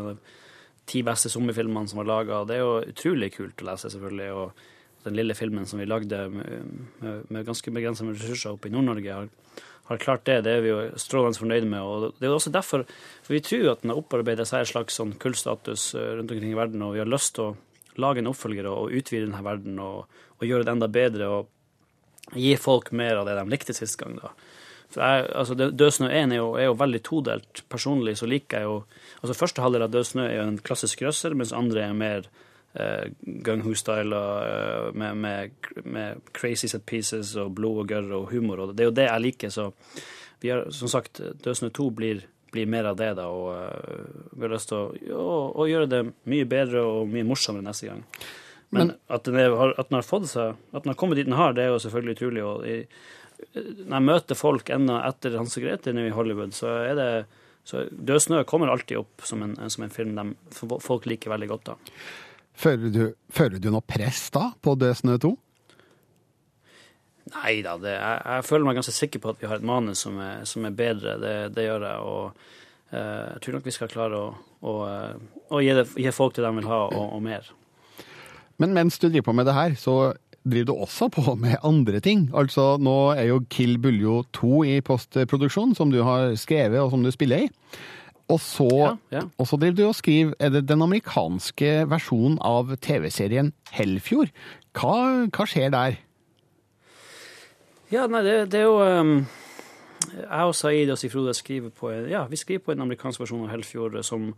[0.89, 2.43] ti beste zombiefilmene som var laga.
[2.47, 4.29] Det er jo utrolig kult å lese, selvfølgelig.
[4.39, 6.71] Og den lille filmen som vi lagde med,
[7.03, 10.41] med, med ganske begrensa ressurser oppe i Nord-Norge, har, har, klart det.
[10.47, 11.81] Det er vi jo strålende fornøyde med.
[11.83, 12.85] Og det er jo også derfor
[13.23, 16.53] For vi tror at den har opparbeidet seg en slags sånn kullstatus eh, rundt omkring
[16.53, 19.77] i verden, og vi har lyst til å lage en oppfølger og utvide denne verden
[19.83, 20.07] og,
[20.39, 21.29] og gjøre det enda bedre.
[21.29, 21.51] og
[22.31, 24.15] gi folk mer av det de likte sist gang.
[24.21, 24.31] da.
[24.95, 27.63] Jeg, altså, Død snø 1 er jo, er jo, veldig todelt.
[27.69, 28.79] Personlig så liker jeg jo
[29.21, 32.27] altså Første halvdel av Død snø er jo en klassisk grøsser, mens andre er mer
[32.79, 33.07] eh,
[33.45, 38.59] gung ho-style eh, med, med, med, crazy set pieces og blod og gørr og humor.
[38.59, 39.53] og Det er jo det jeg liker.
[39.53, 39.71] Så
[40.43, 43.27] vi har, som sagt, Død snø 2 blir, blir, mer av det, da.
[43.31, 47.27] Og uh, vi har lyst til å, å, å gjøre det mye bedre og mye
[47.27, 48.05] morsommere neste gang.
[48.73, 51.27] Men, Men at, den er, at, den har fått seg, at den har kommet dit
[51.27, 52.45] den har, det er jo selvfølgelig utrolig.
[52.49, 52.77] Og i,
[53.53, 57.09] når jeg møter folk ennå etter Hans og Grete nå i Hollywood, så er det
[57.63, 60.25] så Død snø kommer alltid opp som en, som en film de,
[60.83, 61.69] folk liker veldig godt.
[61.71, 62.01] da.
[62.53, 65.31] Føler du, føler du noe press da på Død snø 2?
[67.33, 70.19] Nei da, jeg, jeg, føler meg ganske sikker på at vi har et manus som
[70.21, 71.15] er, som er bedre.
[71.21, 72.03] Det, det, gjør jeg.
[72.03, 72.25] Og
[72.91, 74.27] uh, jeg tror nok vi skal klare å,
[74.59, 74.73] å,
[75.55, 77.47] å gi, det, gi, folk det de vil ha, og, og mer.
[78.61, 79.95] Men mens du driver på med det her, så
[80.43, 82.27] driver du også på med andre ting.
[82.35, 87.03] Altså, nå er jo Kill Buljo 2 i postproduksjon, som du har skrevet og som
[87.03, 87.51] du spiller i.
[88.31, 89.21] Og så, ja, ja.
[89.37, 94.31] og så driver du og skriver er den amerikanske versjonen av TV-serien Hellfjord.
[94.73, 94.95] Hva,
[95.27, 95.99] hva, skjer der?
[97.91, 99.17] Ja, nei, det, det er jo um,
[100.15, 103.53] Jeg og Saeed og Sifrode skriver på ja, vi skriver på en amerikansk versjon av
[103.53, 104.31] Hellfjord som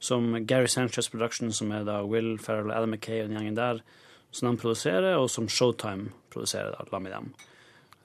[0.00, 3.82] som Gary Sanchez Production, som er da Will Ferrell Adam McKay og den gjengen der,
[4.30, 7.30] som de produserer, og som Showtime produserer da, sammen med dem.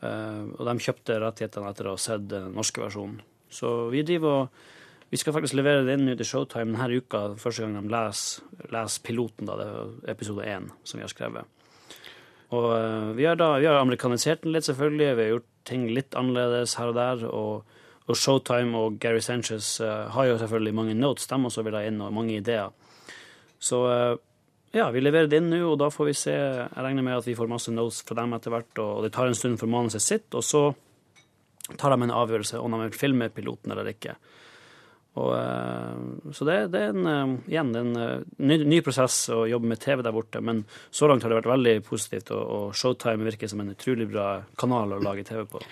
[0.02, 3.22] Uh, og de kjøpte rettighetene etter å ha sett den norske versjonen.
[3.50, 4.64] Så vi driver og
[5.06, 8.42] Vi skal faktisk levere det inn til Showtime denne uka, første gang de leser,
[8.74, 11.46] leser piloten, da, det er episode én, som vi har skrevet.
[12.50, 15.12] Og uh, vi har da vi har amerikanisert den litt, selvfølgelig.
[15.16, 17.26] Vi har gjort ting litt annerledes her og der.
[17.30, 21.78] og og Showtime og Gary Sanchez uh, har jo selvfølgelig mange notes de også vil
[21.78, 22.70] ha inn, og mange ideer.
[23.60, 24.18] Så uh,
[24.76, 26.34] ja, vi leverer det inn nå, og da får vi se.
[26.36, 29.30] Jeg regner med at vi får masse notes fra dem etter hvert, og det tar
[29.30, 30.66] en stund for manuset sitt, og så
[31.80, 34.18] tar de en avgjørelse om de vil filme piloten eller ikke.
[35.16, 37.94] Og, uh, så det, det, er en, igjen en
[38.36, 41.54] ny, ny, prosess å jobbe med TV der borte, men så langt har det vært
[41.54, 45.64] veldig positivt, og, og Showtime virker som en utrolig bra kanal å lage TV på.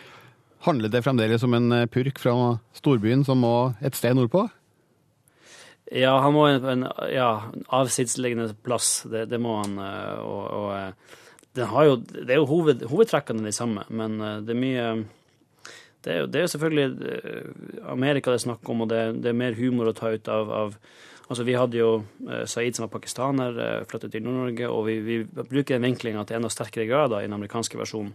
[0.64, 2.34] Handler det fremdeles om en eh, purk fra
[2.78, 4.48] storbyen som må et sted nordpå?
[5.92, 7.30] Ja, han må en, ja,
[7.76, 9.04] avsidesliggende plass.
[9.10, 9.76] Det, det, må han.
[10.24, 11.20] Og, og,
[11.54, 14.18] den har jo, det er jo hoved, hovedtrekkene de samme, men
[14.48, 14.86] det er mye
[16.04, 19.38] det er, jo, det er selvfølgelig Amerika det er snakk om, og det, det, er
[19.40, 20.78] mer humor å ta ut av, av
[21.32, 21.92] Altså, Vi hadde jo
[22.52, 23.56] Saeed som var pakistaner,
[23.88, 27.38] flyttet til Nord-Norge, og vi, vi bruker den vinklinga til enda sterkere grader i den
[27.38, 28.12] amerikanske versjonen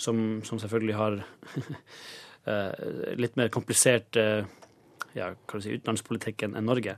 [0.00, 1.18] som, som selvfølgelig har
[2.50, 4.46] eh, litt mer komplisert eh,
[5.16, 6.96] ja, si, utenlandspolitikken enn Norge.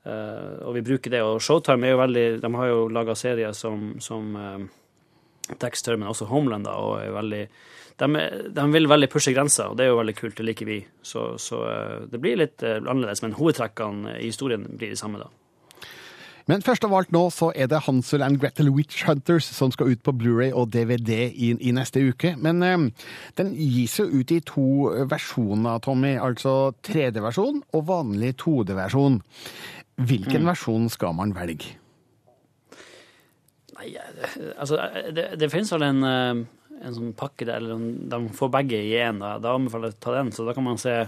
[0.00, 1.20] Uh, og vi bruker det.
[1.26, 4.62] Og Showtime er jo veldig De har jo laga serier som, som uh,
[5.60, 7.42] Dexter, men også Homeland, da, og er veldig
[8.00, 8.06] de,
[8.56, 10.38] de, vil veldig pushe grenser, og det er jo veldig kult.
[10.38, 10.78] Det liker vi.
[11.04, 15.28] Så, så uh, det blir litt annerledes, men hovedtrekkene i historien blir de samme, da.
[16.48, 19.92] Men først av alt nå så er det Hansel and Gretel Witch Hunters som skal
[19.92, 22.34] ut på Blu-ray og DVD i, i, neste uke.
[22.40, 22.86] Men eh,
[23.40, 24.66] den gis jo ut i to
[25.10, 26.14] versjoner, Tommy.
[26.20, 29.20] Altså 3D-versjon og vanlig 2D-versjon.
[30.00, 30.48] Hvilken mm.
[30.48, 31.76] versjon skal man velge?
[33.80, 33.92] Nei,
[34.60, 34.80] altså
[35.16, 38.96] Det, det finnes vel en, eh, en sånn pakke der eller de får begge i
[39.00, 39.20] én.
[39.20, 40.32] Da, anbefaler jeg å ta den.
[40.36, 41.02] Så da kan man se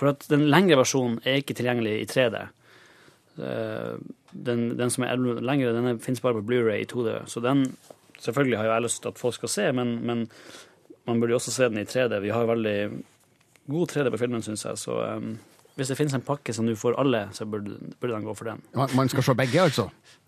[0.00, 2.46] For den lengre versjonen er ikke tilgjengelig i 3D.
[3.38, 3.96] Eh,
[4.32, 7.22] den, den, som er lengre, den finnes bare på Blu-ray i 2D.
[7.30, 7.66] Så den
[8.20, 10.26] selvfølgelig har jeg lyst til at folk skal se, men, men
[11.08, 12.20] man burde jo også se den i 3D.
[12.22, 12.76] Vi har veldig
[13.72, 14.78] god 3D på filmen, syns jeg.
[14.78, 15.36] Så um,
[15.76, 18.52] hvis det finnes en pakke som du får alle, så burde, burde den gå for
[18.52, 18.64] den.
[18.96, 19.88] Man skal se begge, altså?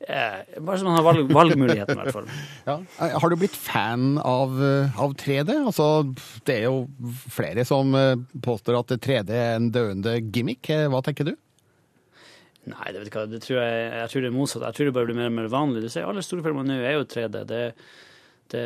[0.00, 2.28] Eh, bare så man har valg, valgmuligheten, i hvert fall.
[2.70, 2.78] Ja.
[3.20, 4.54] Har du blitt fan av,
[4.96, 5.58] av, 3D?
[5.58, 5.88] Altså,
[6.48, 7.92] det er jo flere som
[8.40, 10.72] påstår at 3D er en døende gimmick.
[10.88, 11.34] Hva tenker du?
[12.70, 14.68] Nei, det, vet ikke, hva, det tror jeg, jeg tror det er motsatt.
[14.68, 15.82] Jeg tror det bare blir mer og mer vanlig.
[15.84, 17.42] Du ser Alle store filmer nå er jo 3D.
[17.48, 17.60] Det,
[18.50, 18.64] det,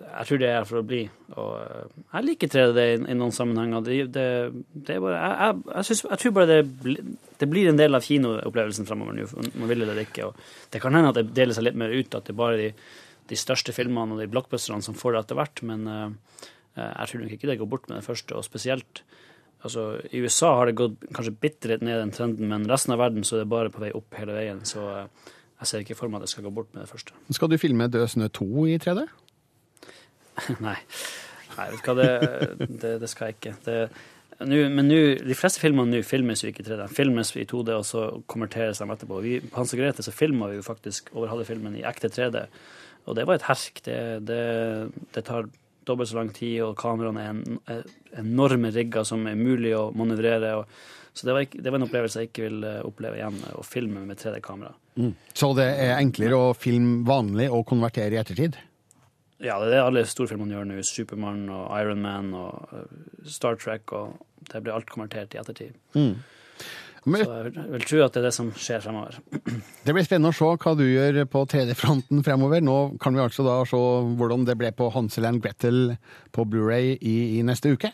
[0.00, 1.02] jeg tror det er for å bli.
[1.34, 3.84] Og eh, jeg liker 3D i, i noen sammenhenger.
[3.86, 4.26] Det, det,
[4.72, 7.06] det er bare, jeg, jeg, jeg, synes, jeg tror bare det,
[7.42, 10.30] det blir en del av kinoopplevelsen fremover nå, om man vil eller ikke.
[10.30, 12.60] Og det kan hende at det deler seg litt mer ut, at det er bare
[12.60, 12.70] de,
[13.32, 17.22] de største filmene og de blockbusterne som får det etter hvert, men uh, jeg tror
[17.22, 19.02] nok ikke det går bort med det første, og spesielt
[19.62, 23.02] Altså, I USA har det gått kanskje bitte litt ned den trenden, men resten av
[23.02, 24.62] verden så er det bare på vei opp hele veien.
[24.66, 25.28] Så eh,
[25.62, 27.14] jeg ser ikke for meg at det skal gå bort med det første.
[27.30, 29.04] Skal du filme Død snø 2 i 3D?
[30.66, 30.78] Nei,
[31.54, 33.54] Nei vet du hva, det, det, det skal jeg ikke.
[33.68, 33.78] Det,
[34.48, 36.80] nu, men nu, de fleste filmene nå filmes jo ikke i 3D.
[36.82, 39.22] De filmes i 2D, og så konverteres de etterpå.
[39.22, 42.10] Vi, på Hans og Grete så filma vi jo faktisk over halve filmen i ekte
[42.10, 42.48] 3D,
[43.06, 43.82] og det var et herk.
[43.86, 44.42] Det, det,
[45.14, 45.46] det tar
[45.88, 49.88] dobbelt så lang tid, og kameraene er, en, er enorme rigger som er mulig å
[49.96, 50.56] manøvrere.
[50.60, 53.38] Og, så det var, ikke, det var en opplevelse jeg ikke vil eh, oppleve igjen,
[53.58, 54.74] å filme med 3D-kamera.
[55.36, 58.58] Så det er enklere å filme vanlig og konvertere i ettertid?
[59.42, 60.82] Ja, det er det alle storfilmene gjør nå.
[60.86, 63.90] Supermann og Iron Man og eh, Star Trek.
[63.96, 65.74] og Det blir alt konvertert i ettertid.
[65.98, 66.14] Mm.
[67.04, 69.16] Men Så jeg vil- tro at det er det som skjer fremover.
[69.84, 72.60] det blir spennende å se hva du gjør på 3D-fronten fremover.
[72.62, 73.76] Nå kan vi altså da se
[74.20, 75.96] hvordan det ble på Hansel and Gretel
[76.32, 77.90] på Blu-ray i, i neste uke.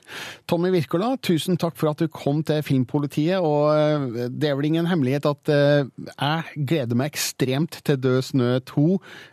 [0.46, 3.40] Tommy Wirkola, tusen takk for at du kom til Filmpolitiet.
[3.40, 8.22] Og eh, det er vel ingen hemmelighet at eh, jeg gleder meg ekstremt til Død
[8.28, 8.86] snø 2.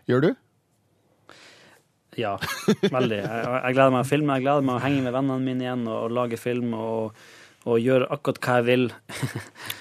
[0.08, 0.32] Gjør du?
[2.16, 2.38] Ja,
[2.80, 3.18] veldig.
[3.26, 5.82] Jeg, jeg gleder meg å filme, jeg gleder meg å henge med vennene mine igjen
[5.90, 7.26] og, og lage film og,
[7.66, 8.90] og gjøre akkurat hva jeg vil.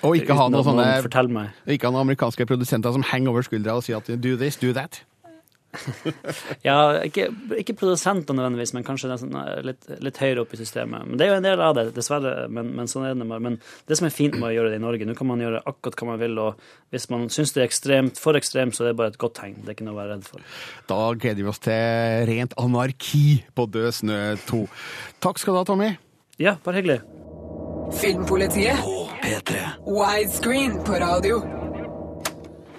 [0.05, 3.85] Og ikke ha noen sånne ikke ha noen amerikanske produsenter som henger over skuldra og
[3.87, 5.03] sier at do this, do that.
[6.67, 11.07] Ja, ikke, ikke produsenter nødvendigvis, men kanskje nesten eh, litt, litt høyere opp i systemet.
[11.09, 12.47] Men det er jo en del av det, dessverre.
[12.53, 13.45] Men, men sånn er det bare.
[13.45, 13.59] Men
[13.91, 15.99] det som er fint med å gjøre det i Norge, nå kan man gjøre akkurat
[16.01, 16.63] hva man vil, og
[16.95, 19.59] hvis man syns det er ekstremt, for ekstremt, så er det bare et godt tegn.
[19.63, 20.47] Det er ikke noe å være redd for.
[20.91, 24.65] Da gleder vi oss til rent anarki på Død snø 2.
[25.25, 25.93] Takk skal du ha, Tommy.
[26.41, 27.03] Ja, bare hyggelig.
[27.93, 28.77] Filmpolitiet.
[29.23, 29.55] P3.
[29.87, 31.43] Widescreen på radio.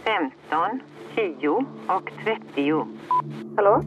[0.04, 0.82] 15,
[1.16, 1.48] 10
[1.88, 2.86] og 30.
[3.56, 3.84] Hallå?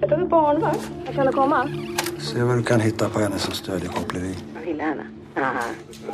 [0.00, 0.90] Jag tog barnvakt.
[1.06, 1.68] Jag kan komma.
[2.18, 4.34] Se vad du kan hitta på henne som stödjer koppleri.
[4.54, 5.06] Jag gillar henne.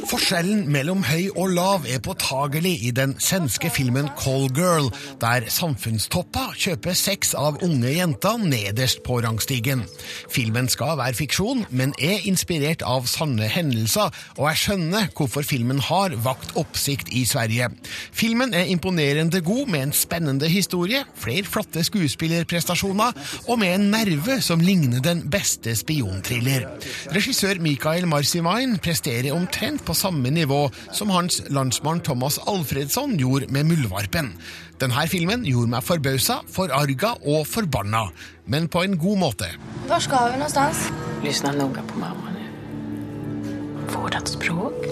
[0.07, 4.91] Forskjellen mellom høy og lav er påtagelig i den svenske filmen Call Girl,
[5.23, 9.85] der samfunnstoppa kjøper sex av unge jenter nederst på rangstigen.
[10.33, 15.81] Filmen skal være fiksjon, men er inspirert av sanne hendelser, og jeg skjønner hvorfor filmen
[15.89, 17.71] har vakt oppsikt i Sverige.
[18.13, 24.39] Filmen er imponerende god med en spennende historie, flere flotte skuespillerprestasjoner, og med en nerve
[24.45, 26.69] som ligner den beste spionthriller.
[27.17, 28.77] Regissør Mikael Marsimain
[29.07, 34.33] presterer omtrent på samme nivå som hans landsmann Thomas Alfredsson gjorde med Muldvarpen.
[34.81, 38.09] Denne filmen gjorde meg forbausa, forarga og forbanna,
[38.51, 39.53] men på en god måte.
[39.87, 40.89] Hvor skal vi någonstans?
[41.23, 43.87] Lyssna noga på mamma nu.
[43.95, 44.83] Vårdat språk.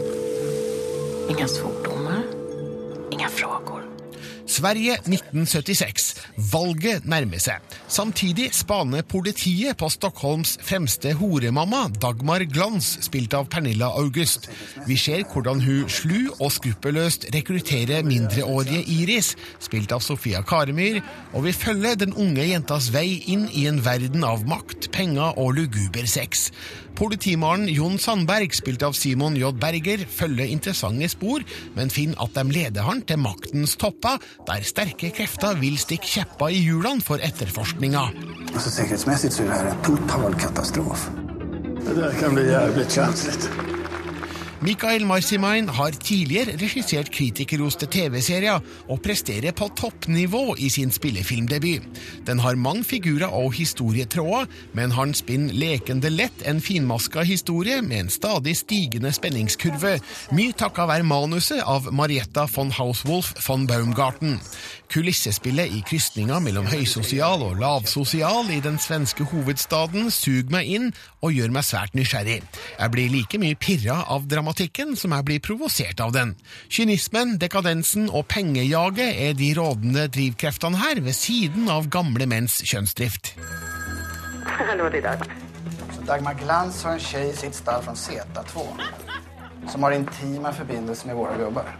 [1.35, 2.23] Inga svordomar.
[3.11, 3.74] Inga frågor.
[4.55, 6.15] Sverige 1976.
[6.53, 7.63] Valget nærmer seg.
[7.91, 14.47] Samtidig spaner politiet på Stockholms fremste horemamma, Dagmar Glans, spilt av Pernilla August.
[14.87, 19.33] Vi ser hvordan hun slu og skruppelløst rekrutterer mindreårige Iris,
[19.65, 21.01] spilt av Sofia Karemyr,
[21.35, 25.57] og vi følger den unge jentas vei inn i en verden av makt, penger og
[25.59, 26.51] luguber sex.
[26.95, 29.51] Politimaren Jon Sandberg, spilt av Simon J.
[29.59, 31.43] Berger, følger interessante spor,
[31.75, 36.55] men finner at de leder han til maktens topper, der sterke krefter vil stikke kjepper
[36.55, 38.07] i hjulene for etterforskninga.
[38.55, 41.09] Altså, sikkerhetsmessig så er det här en total katastrof.
[41.85, 43.74] Det der kan bli jævlig känsligt.
[44.65, 51.85] Mikael Marsimain har tidligere regissert kritikerroste TV-serier og presterer på toppnivå i sin spillefilmdebut.
[52.25, 58.07] Den har mange figurer og historietråder, men han spinner lekende lett en finmaska historie med
[58.07, 59.99] en stadig stigende spenningskurve,
[60.33, 64.39] mye takka være manuset av Marietta von Hauswolf von Baumgarten.
[64.95, 71.35] Kulissespillet i krysninga mellom høysosial og lavsosial i den svenske hovedstaden suger meg inn og
[71.35, 72.37] gjør meg svært nysgjerrig.
[72.79, 76.37] Jeg blir like mye pirra av dramatikken som jeg blir provosert av den.
[76.71, 83.35] Kynismen, dekadensen og pengejaget er de rådende drivkreftene her, ved siden av gamle menns kjønnsdrift.
[83.35, 85.27] Det dags.
[86.07, 88.69] Dagmar Glans har en jente i sitt stall fra Z2
[89.73, 91.75] som har intime forbindelser med våre gubbar.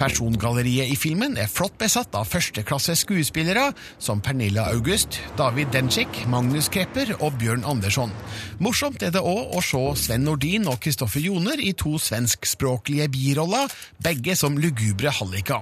[0.00, 3.68] Persongalleriet i filmen er flott besatt av førsteklasses skuespillere
[4.02, 8.12] som Pernilla August, David Dencik, Magnus Krepper og Bjørn Andersson.
[8.58, 13.70] Morsomt er det òg å se Sven Nordin og Kristoffer Joner i to svenskspråklige biroller,
[14.02, 15.60] begge som lugubre hallika.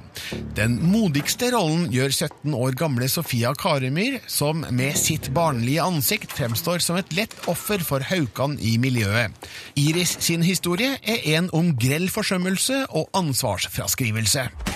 [0.57, 6.81] Den modigste rollen gjør 17 år gamle Sofia Karemyr, som med sitt barnlige ansikt fremstår
[6.85, 9.37] som et lett offer for haukene i miljøet.
[9.77, 14.72] Iris sin historie er en om grell forsømmelse og ansvarsfraskrivelse overlevelse.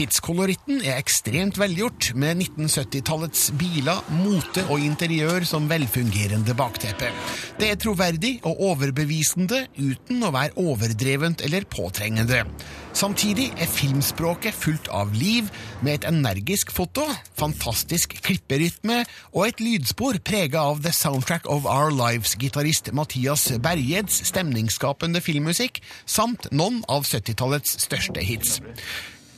[0.00, 7.10] Tidskoloritten er ekstremt velgjort, med 1970-tallets biler, mote og interiør som velfungerende bakteppe.
[7.60, 12.46] Det er troverdig og overbevisende uten å være overdrevent eller påtrengende.
[12.96, 15.52] Samtidig er filmspråket fullt av liv,
[15.84, 17.04] med et energisk foto,
[17.36, 19.02] fantastisk klipperytme
[19.34, 26.48] og et lydspor prega av The Soundtrack of Our Lives-gitarist Mathias Berjeds stemningsskapende filmmusikk, samt
[26.56, 28.62] noen av 70-tallets største hits.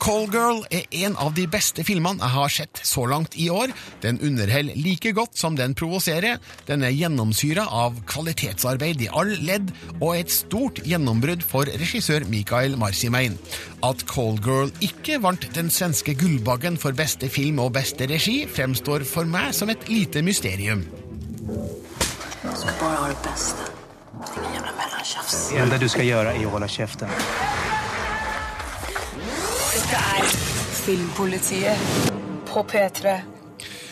[0.03, 3.71] Callgirl er en av de beste filmene jeg har sett så langt i år.
[4.03, 6.41] Den underholder like godt som den provoserer.
[6.67, 12.75] Den er gjennomsyra av kvalitetsarbeid i all ledd, og et stort gjennombrudd for regissør Mikael
[12.81, 13.37] Marcimein.
[13.79, 19.23] At Callgirl ikke vant den svenske Gullbaggen for beste film og beste regi, fremstår for
[19.23, 20.83] meg som et lite mysterium.
[22.43, 23.71] Jag skal bare ha det bästa.
[24.35, 25.49] Ingen jævla mellomtjafs.
[25.49, 27.11] Det enda du skal gjøre, er å holde käften.
[29.93, 30.29] Dette er
[30.73, 31.81] Filmpolitiet
[32.49, 33.11] på P3.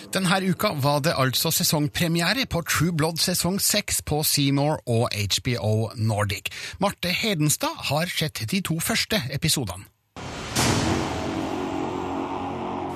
[0.09, 5.91] Denne uka var det altså sesongpremiere på True Blood sesong 6 på Seymour og HBO
[5.95, 6.49] Nordic.
[6.79, 9.85] Marte Hedenstad har sett de to første episodene.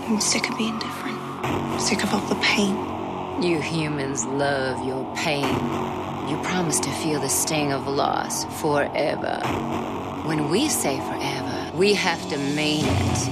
[0.10, 1.20] I'm sick of being different.
[1.80, 2.74] Sick of all the pain.
[3.44, 5.54] You humans love your pain.
[6.30, 9.38] You promise to feel the sting of loss forever.
[10.26, 13.30] When we say forever, we have to mean it.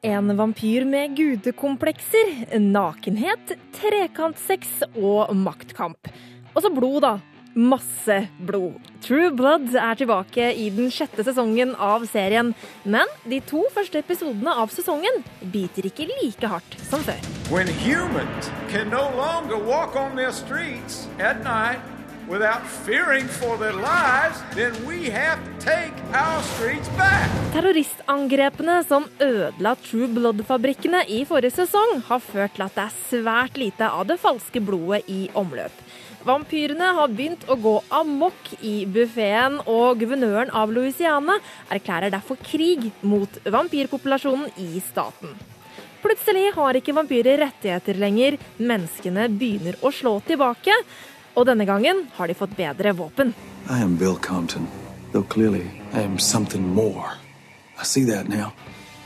[0.00, 6.10] En vampyr med gudekomplekser, nakenhet, trekantsex og maktkamp.
[6.52, 7.14] Og så blod, da.
[7.54, 8.76] Masse blod.
[9.00, 12.50] True Blood er tilbake i den sjette sesongen av serien.
[12.84, 15.22] Men de to første episodene av sesongen
[15.54, 17.20] biter ikke like hardt som før.
[17.54, 21.93] When humans can no longer walk on their streets at night
[27.52, 33.60] Terroristangrepene som ødela True Blood-fabrikkene i forrige sesong, har ført til at det er svært
[33.60, 35.84] lite av det falske blodet i omløp.
[36.24, 41.36] Vampyrene har begynt å gå amok i buffeen, og guvernøren av Louisiana
[41.68, 45.36] erklærer derfor krig mot vampyrpopulasjonen i staten.
[46.04, 50.72] Plutselig har ikke vampyrer rettigheter lenger, menneskene begynner å slå tilbake.
[51.34, 53.34] Og denne gangen har de fått bedre våpen.
[53.70, 54.68] I am Bill Compton,
[55.12, 57.10] though clearly I am something more.
[57.80, 58.52] I see that now.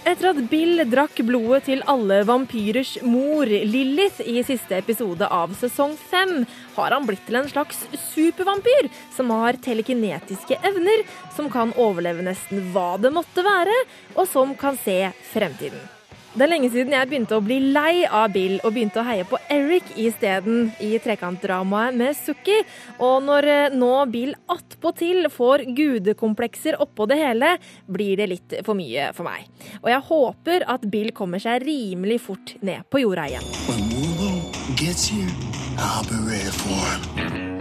[0.09, 5.99] Etter at Bill drakk blodet til alle vampyrers mor, Lilith, i siste episode av sesong
[6.01, 6.47] fem,
[6.79, 11.05] har han blitt til en slags supervampyr som har telekinetiske evner,
[11.37, 13.77] som kan overleve nesten hva det måtte være,
[14.17, 15.01] og som kan se
[15.35, 15.98] fremtiden.
[16.35, 19.25] Det er lenge siden jeg begynte å bli lei av Bill og begynte å heie
[19.29, 22.59] på Eric isteden i trekantdramaet med Sukki.
[23.01, 27.55] Og når eh, nå Bill attpåtil får gudekomplekser oppå det hele,
[27.89, 29.49] blir det litt for mye for meg.
[29.81, 33.53] Og jeg håper at Bill kommer seg rimelig fort ned på jorda igjen.
[33.65, 34.43] When Warlow
[34.77, 35.33] gets here,
[35.81, 37.58] I'll be ready for him.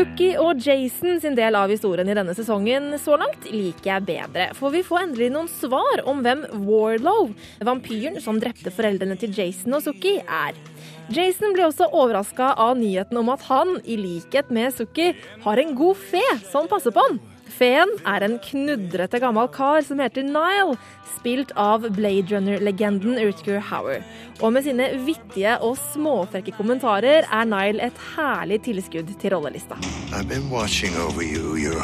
[0.00, 4.46] Sukki og Jason sin del av historien i denne sesongen så langt liker jeg bedre.
[4.56, 7.34] For vi får endelig noen svar om hvem Warlow,
[7.68, 10.56] vampyren som drepte foreldrene til Jason og Sukki, er.
[11.12, 15.10] Jason blir også overraska av nyheten om at han, i likhet med Sukki,
[15.44, 17.20] har en god fe som passer på han.
[17.60, 20.78] Feen er en knudrete gammel kar som heter Nile,
[21.18, 24.00] spilt av Blade Runner-legenden Rutger Hauer.
[24.40, 29.76] Og med sine vittige og småfrekke kommentarer er Nile et herlig tilskudd til rollelista.
[31.20, 31.74] You.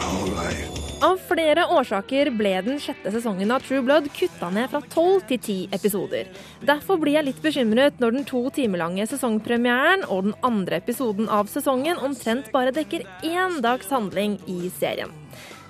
[1.04, 5.42] Av flere årsaker ble den sjette sesongen av True Blood kutta ned fra tolv til
[5.44, 6.30] ti episoder.
[6.64, 11.28] Derfor blir jeg litt bekymret når den to timer lange sesongpremieren og den andre episoden
[11.28, 15.12] av sesongen omtrent bare dekker én dags handling i serien.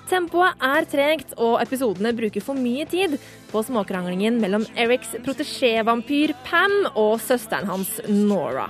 [0.07, 3.17] Tempoet er tregt, og episodene bruker for mye tid
[3.51, 8.67] på småkranglingen mellom Erics protesjé-vampyr Pam og søsteren hans Nora.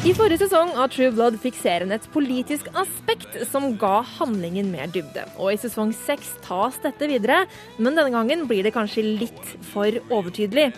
[0.00, 4.88] I forrige sesong av True Blood fikk serien et politisk aspekt som ga handlingen mer
[4.88, 5.26] dybde.
[5.36, 7.42] Og i sesong seks tas dette videre,
[7.76, 10.70] men denne gangen blir det kanskje litt for overtydelig.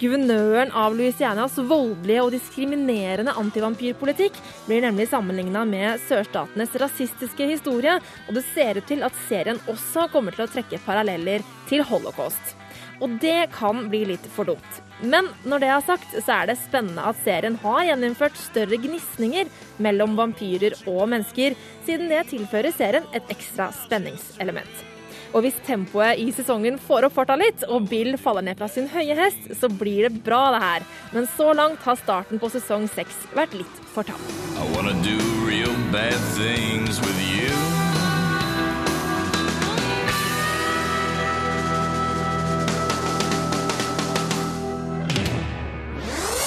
[0.00, 7.98] Guvernøren av Louisianas voldelige og diskriminerende antivampyrpolitikk blir nemlig sammenligna med sørstatenes rasistiske historie,
[8.28, 12.56] og det ser ut til at serien også kommer til å trekke paralleller til holocaust.
[13.02, 14.78] Og det kan bli litt for dumt.
[15.02, 19.50] Men når det er sagt, så er det spennende at serien har gjeninnført større gnisninger
[19.82, 24.91] mellom vampyrer og mennesker, siden det tilfører serien et ekstra spenningselement.
[25.32, 28.88] Og hvis tempoet i sesongen får opp farta litt, og Bill faller ned fra sin
[28.92, 30.84] høye hest, så blir det bra, det her.
[31.14, 34.20] Men så langt har starten på sesong seks vært litt for tam.
[34.60, 35.16] I wanna do
[35.48, 37.48] real bad things with you.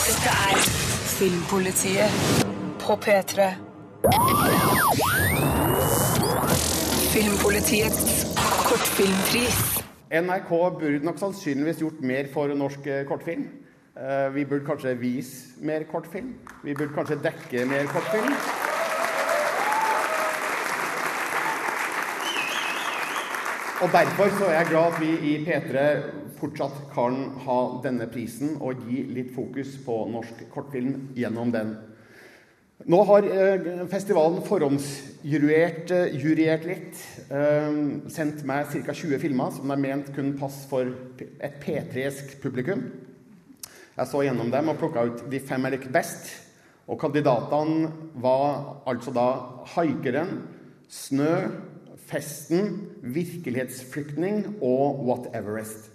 [0.06, 0.62] Dette er
[1.18, 2.10] Filmpolitiet
[2.86, 3.56] på P3.
[7.16, 8.26] Filmpolitiets
[8.68, 9.60] kortfilmpris.
[10.12, 10.50] NRK
[10.80, 13.46] burde nok sannsynligvis gjort mer for norsk eh, kortfilm.
[13.96, 16.34] Eh, Vi burde kanskje vise mer kortfilm.
[16.64, 18.36] Vi burde kanskje dekke mer kortfilm.
[23.82, 25.88] Og Derfor så er jeg glad at vi i P3
[26.40, 31.78] fortsatt kan ha denne prisen og gi litt fokus på norsk kortfilm gjennom den.
[32.84, 36.98] Nå har eh, festivalen forhåndsjuryert eh, litt.
[37.32, 37.78] Eh,
[38.12, 38.92] sendt meg ca.
[38.92, 42.84] 20 filmer som de ment kunne passe for et P3-sk publikum.
[43.96, 46.28] Jeg så gjennom dem og plukka ut de fem jeg likte best.
[46.92, 49.30] Og kandidatene var altså da
[49.72, 50.44] 'Haikeren',
[50.92, 51.56] 'Snø',
[51.96, 55.90] 'Festen', 'Virkelighetsflyktning' og 'What Everest'.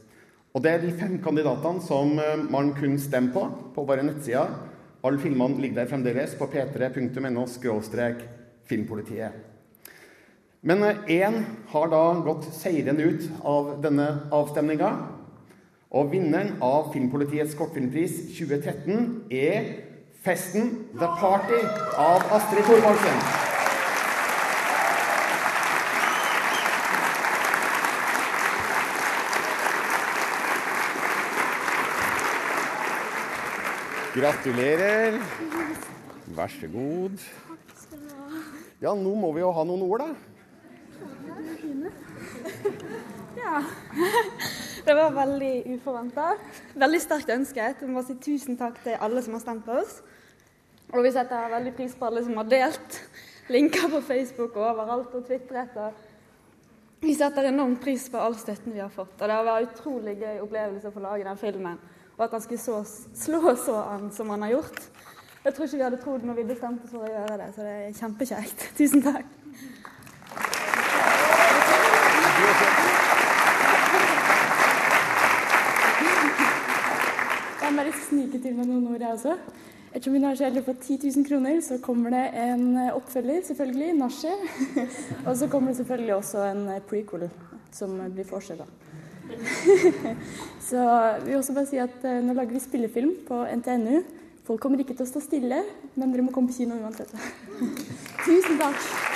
[0.54, 2.18] Og Det er de fem kandidatene som
[2.50, 4.69] man kunne stemme på på våre nettsider.
[5.02, 7.46] Alle filmene ligger der fremdeles på p3.no
[8.68, 9.32] filmpolitiet.
[10.62, 14.90] Men én har da gått seirende ut av denne avstemninga.
[15.90, 19.64] Og vinneren av Filmpolitiets kortfilmpris 2013 er
[20.22, 23.49] 'Festen The Party' av Astrid Thorvaldsen.
[34.20, 35.14] Gratulerer.
[36.36, 37.22] Vær så god.
[38.82, 40.08] Ja, nå må vi jo ha noen ord, da.
[43.38, 43.62] Ja.
[44.84, 46.34] Det var veldig uforventa.
[46.82, 47.80] Veldig sterkt ønsket.
[47.80, 50.02] Jeg må si tusen takk til alle som har stemt på oss.
[50.92, 52.98] Og vi setter veldig pris på alle som har delt
[53.48, 55.78] linker på Facebook og overalt og tvitret.
[57.00, 59.16] Vi setter enormt pris på all støtten vi har fått.
[59.16, 61.80] Og det har vært utrolig gøy opplevelse å få lage den filmen.
[62.20, 62.82] Og at han skulle så,
[63.16, 64.80] slå så an som han har gjort.
[65.44, 67.64] Jeg tror ikke vi hadde trodd når vi bestemte oss for å gjøre det, så
[67.64, 68.64] det er kjempekjekt.
[68.78, 69.30] Tusen takk.
[77.62, 79.38] Jeg må bare snike til med noen ord, jeg også.
[79.94, 82.66] Ettersom vi nå har heldig fått 10 000 kroner, så kommer det en
[82.98, 84.36] oppfølger, selvfølgelig, Nashi.
[85.28, 87.30] Og så kommer det selvfølgelig også en prequel,
[87.72, 88.68] som blir fortsetta.
[90.68, 90.86] så
[91.24, 94.02] vi vil også bare si at eh, nå lager vi spillefilm på NTNU.
[94.48, 95.62] Folk kommer ikke til å stå stille,
[95.94, 97.14] men dere må komme på kino uansett.
[98.26, 99.09] Tusen takk.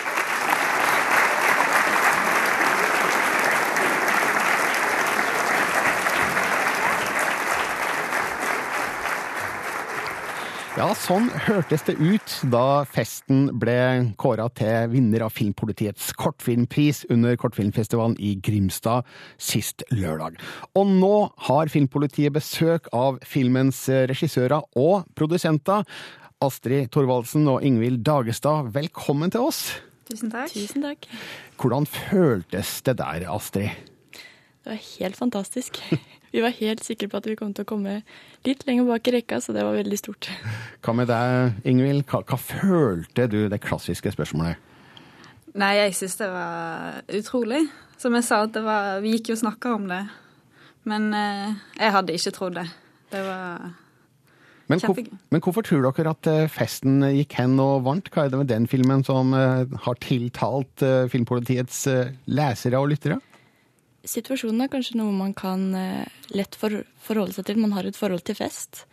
[10.74, 13.76] Ja, sånn hørtes det ut da festen ble
[14.18, 19.06] kåra til vinner av Filmpolitiets kortfilmpris under kortfilmfestivalen i Grimstad
[19.38, 20.40] sist lørdag.
[20.74, 21.12] Og nå
[21.46, 25.86] har Filmpolitiet besøk av filmens regissører og produsenter.
[26.42, 29.62] Astrid Thorvaldsen og Ingvild Dagestad, velkommen til oss.
[30.10, 30.50] Tusen takk.
[30.58, 31.06] Tusen takk.
[31.62, 33.78] Hvordan føltes det der, Astrid?
[34.10, 35.84] Det var helt fantastisk.
[36.34, 38.00] Vi var helt sikre på at vi kom til å komme
[38.42, 40.26] litt lenger bak i rekka, så det var veldig stort.
[40.82, 42.02] Hva med deg, Ingvild?
[42.10, 44.58] Hva, hva følte du, det klassiske spørsmålet?
[45.54, 47.60] Nei, jeg syns det var utrolig.
[48.02, 50.00] Som jeg sa, det var, vi gikk jo og snakka om det.
[50.90, 52.66] Men eh, jeg hadde ikke trodd det.
[53.14, 53.70] Det var
[54.72, 54.98] Men, hvor,
[55.30, 58.10] men hvorfor tror dere at eh, festen gikk hen og vant?
[58.10, 60.82] Hva er det med den filmen som eh, har tiltalt
[61.14, 61.84] Filmpolitiets
[62.26, 63.20] lesere og lyttere?
[64.04, 67.60] Situasjonen er kanskje noe man kan eh, lett for, forholde seg til.
[67.62, 68.84] Man har et forhold til fest.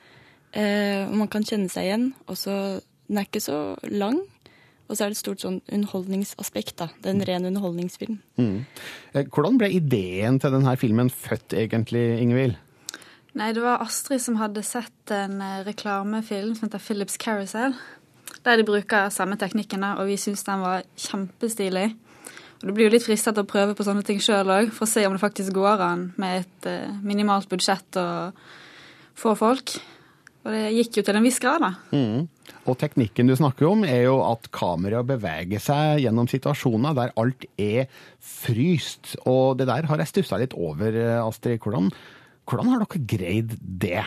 [0.53, 2.07] Eh, og man kan kjenne seg igjen.
[2.28, 2.55] Og så
[3.12, 4.22] Den er ikke så lang.
[4.88, 6.78] Og så er det et stort sånn underholdningsaspekt.
[6.80, 6.89] da.
[6.99, 8.20] Det er en ren underholdningsfilm.
[8.39, 8.66] Mm.
[9.14, 12.55] Eh, Hvordan ble ideen til denne filmen født, egentlig, Ingvild?
[13.34, 17.76] Nei, det var Astrid som hadde sett en eh, reklamefilm som heter Philips Carousel.
[18.43, 21.91] der de bruker samme teknikken, og vi syns den var kjempestilig.
[22.62, 24.86] Og Du blir jo litt fristet til å prøve på sånne ting sjøl òg, for
[24.86, 28.38] å se om det faktisk går an med et eh, minimalt budsjett og
[29.18, 29.74] få folk.
[30.41, 31.72] Og det gikk jo til en viss grad, da.
[31.93, 32.30] Mm.
[32.70, 37.45] Og teknikken du snakker om, er jo at kameraet beveger seg gjennom situasjoner der alt
[37.62, 39.16] er fryst.
[39.30, 41.62] Og det der har jeg stussa litt over, Astrid.
[41.62, 41.89] Hvordan,
[42.49, 44.03] hvordan har dere greid det?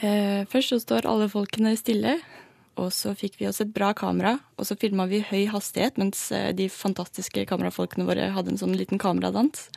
[0.00, 2.16] Eh, først så står alle folkene stille,
[2.78, 4.36] og så fikk vi oss et bra kamera.
[4.58, 8.76] Og så filma vi høy hastighet, mens eh, de fantastiske kamerafolkene våre hadde en sånn
[8.78, 9.68] liten kameradans.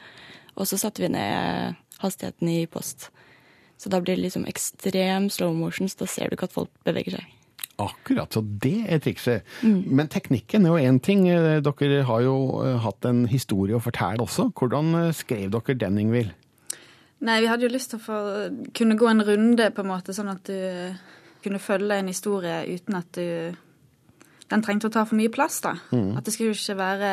[0.53, 3.09] Og så satte vi ned hastigheten i post.
[3.81, 6.71] Så da blir det liksom ekstrem slow motion, så da ser du ikke at folk
[6.87, 7.31] beveger seg.
[7.81, 9.47] Akkurat, så det er trikset.
[9.65, 9.79] Mm.
[9.97, 11.25] Men teknikken er jo én ting.
[11.27, 14.51] Eh, Dere har jo eh, hatt en historie å fortelle også.
[14.53, 16.35] Hvordan eh, skrev dere den, Ingvild?
[17.23, 18.19] Nei, vi hadde jo lyst til å få
[18.77, 20.53] kunne gå en runde, på en måte, sånn at du
[21.43, 23.59] kunne følge en historie uten at du
[24.51, 25.77] Den trengte å ta for mye plass, da.
[25.95, 26.17] Mm.
[26.19, 27.11] At det skulle ikke være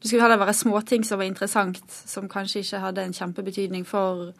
[0.00, 4.32] Du skulle heller være småting som var interessant, som kanskje ikke hadde en kjempebetydning for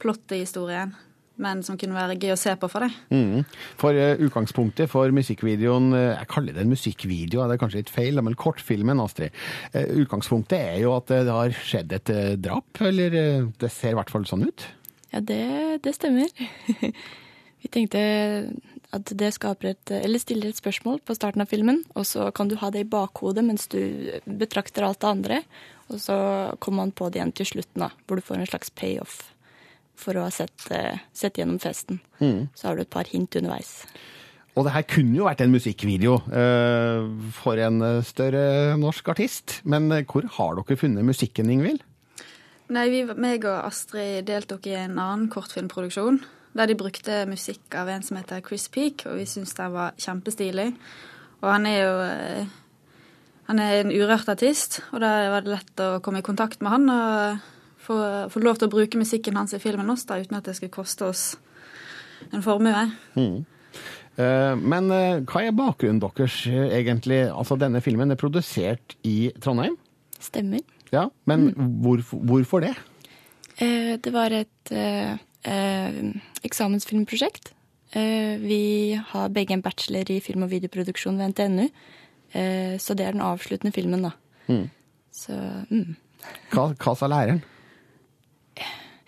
[0.00, 0.94] plottet i historien,
[1.36, 2.96] men som kunne være gøy å se på for deg.
[3.12, 3.44] Mm.
[3.80, 7.92] For uh, utgangspunktet for musikkvideoen uh, Jeg kaller det en musikkvideo, det er kanskje litt
[7.92, 9.36] feil, men kortfilmen, Astrid.
[9.74, 13.18] Uh, utgangspunktet er jo at det har skjedd et drap, eller
[13.60, 14.68] det ser i hvert fall sånn ut.
[15.12, 15.42] Ja, det,
[15.84, 16.30] det stemmer.
[17.60, 18.00] Vi tenkte
[18.90, 22.50] at det skaper et, eller stiller et spørsmål på starten av filmen, og så kan
[22.50, 23.80] du ha det i bakhodet mens du
[24.26, 25.42] betrakter alt det andre.
[25.90, 26.16] Og så
[26.62, 29.20] kommer man på det igjen til slutten, da, hvor du får en slags payoff
[30.00, 32.00] for å ha sett, eh, sett gjennom festen.
[32.22, 32.48] Mm.
[32.56, 33.84] Så har du et par hint underveis.
[34.58, 37.04] Og det her kunne jo vært en musikkvideo eh,
[37.36, 39.60] for en eh, større norsk artist.
[39.62, 41.84] Men eh, hvor har dere funnet musikken, Ingvild?
[42.70, 46.20] Nei, vi, meg og Astrid deltok i en annen kortfilmproduksjon.
[46.56, 49.94] Der de brukte musikk av en som heter Chris Peak, og vi syntes den var
[50.02, 50.72] kjempestilig.
[51.40, 52.56] Og han er jo eh,
[53.50, 56.70] Han er en urørt artist, og da var det lett å komme i kontakt med
[56.70, 57.40] han og
[57.82, 57.96] få,
[58.30, 60.70] få lov til å bruke musikken hans i filmen også, da, uten at det skulle
[60.70, 61.24] koste oss
[62.30, 62.84] en formue.
[63.18, 63.40] Mm.
[64.20, 67.24] Eh, Men eh, hva er bakgrunnen deres egentlig?
[67.26, 69.74] Altså, denne filmen er produsert i Trondheim?
[70.20, 70.62] Stemmer.
[70.94, 71.50] Ja, Men
[71.82, 72.76] hvorfor, hvorfor det?
[73.58, 74.74] Eh, det var et
[75.46, 77.54] eksamensfilmprosjekt.
[77.92, 81.70] Eh, vi har begge en bachelor i film- og videoproduksjon ved NTNU,
[82.32, 84.12] eh, så det er den avsluttende filmen, da.
[84.46, 84.70] Mm.
[85.10, 85.34] Så
[85.70, 85.96] mm.
[86.52, 87.42] Hva, hva sa læreren?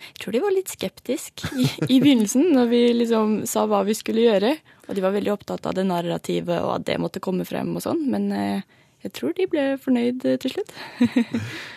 [0.03, 3.95] Jeg tror de var litt skeptisk i, i begynnelsen, når vi liksom sa hva vi
[3.97, 4.53] skulle gjøre.
[4.87, 7.83] Og de var veldig opptatt av det narrativet og at det måtte komme frem og
[7.85, 8.03] sånn.
[8.11, 10.75] Men eh, jeg tror de ble fornøyd eh, til slutt.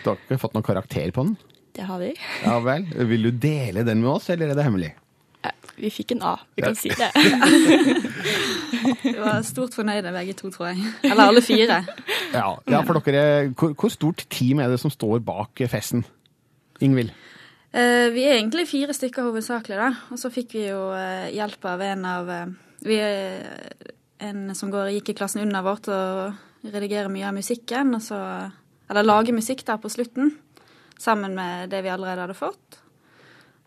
[0.02, 1.36] Du har ikke fått noen karakter på den?
[1.76, 2.14] Det har vi.
[2.44, 2.86] Ja vel.
[3.10, 4.94] Vil du dele den med oss, eller er det hemmelig?
[5.76, 7.10] Vi fikk en A, vi kan si det.
[9.02, 10.92] Vi var stort fornøyde begge to, tror jeg.
[11.04, 11.82] Eller alle fire.
[12.32, 16.04] Ja, ja for dere, hvor, hvor stort team er det som står bak festen?
[16.80, 17.12] Ingvild?
[17.76, 19.90] Eh, vi er egentlig fire stykker hovedsakelig, da.
[20.14, 22.54] Og så fikk vi jo eh, hjelp av en av eh,
[22.86, 23.44] Vi er
[24.24, 27.92] en som går, gikk i klassen under vårt og redigerer mye av musikken.
[27.98, 28.18] Og så,
[28.88, 30.32] eller lager musikk der på slutten,
[30.98, 32.80] sammen med det vi allerede hadde fått.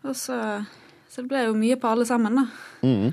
[0.06, 0.36] Og så,
[1.08, 2.46] så det ble jo mye på alle sammen, da.
[2.86, 3.12] Mm.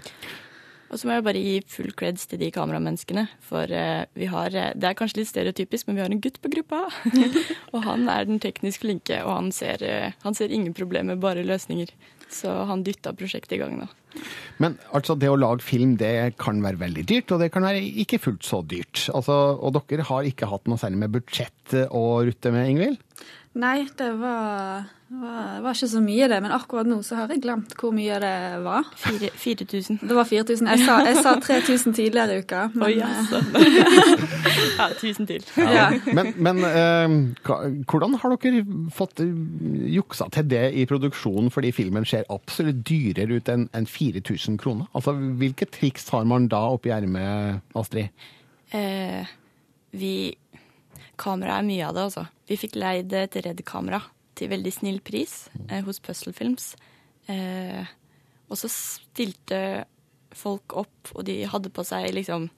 [0.87, 3.25] Og så må jeg bare gi full creds til de kameramenneskene.
[3.43, 6.39] For eh, vi har eh, Det er kanskje litt stereotypisk, men vi har en gutt
[6.43, 6.85] på gruppa.
[7.73, 11.43] og han er den teknisk flinke, og han ser, eh, han ser ingen problemer, bare
[11.43, 11.91] løsninger.
[12.31, 13.89] Så han dytta prosjektet i gang nå.
[14.63, 17.83] Men altså, det å lage film det kan være veldig dyrt, og det kan være
[18.03, 19.07] ikke fullt så dyrt.
[19.13, 23.01] Altså, og dere har ikke hatt noe særlig med budsjett å rutte med, Ingvild?
[23.57, 26.37] Nei, det var, var, var ikke så mye, det.
[26.45, 28.85] Men akkurat nå så har jeg glemt hvor mye det var.
[29.01, 29.97] 4000.
[30.03, 30.69] Det var 4000.
[30.75, 32.67] Jeg sa, jeg sa 3000 tidligere i uka.
[32.75, 32.99] Men, Oh, eh,
[34.77, 35.47] ja, 1000 til.
[35.57, 35.87] Ja.
[36.05, 37.15] Men, men eh,
[37.89, 38.61] hvordan har dere
[38.93, 39.33] fått eh,
[39.95, 44.06] juksa til det i produksjonen, fordi filmen ser absolutt dyrere ut enn en 4000
[44.57, 44.87] kroner?
[44.93, 48.09] Altså, Hvilke triks har man da oppi ermet, Astrid?
[48.71, 49.25] Eh,
[49.91, 50.35] vi
[51.17, 52.25] Kamera er mye av det, altså.
[52.47, 54.01] Vi fikk leid et Red-kamera
[54.37, 56.75] til veldig snill pris eh, hos Puzzle Films.
[57.27, 57.85] Eh,
[58.47, 59.85] og så stilte
[60.37, 62.49] folk opp, og de hadde på seg liksom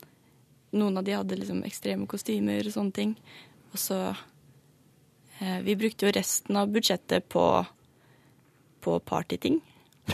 [0.69, 3.13] Noen av de hadde liksom ekstreme kostymer og sånne ting.
[3.73, 3.95] Og så
[5.39, 7.45] eh, Vi brukte jo resten av budsjettet på,
[8.85, 9.57] på partyting.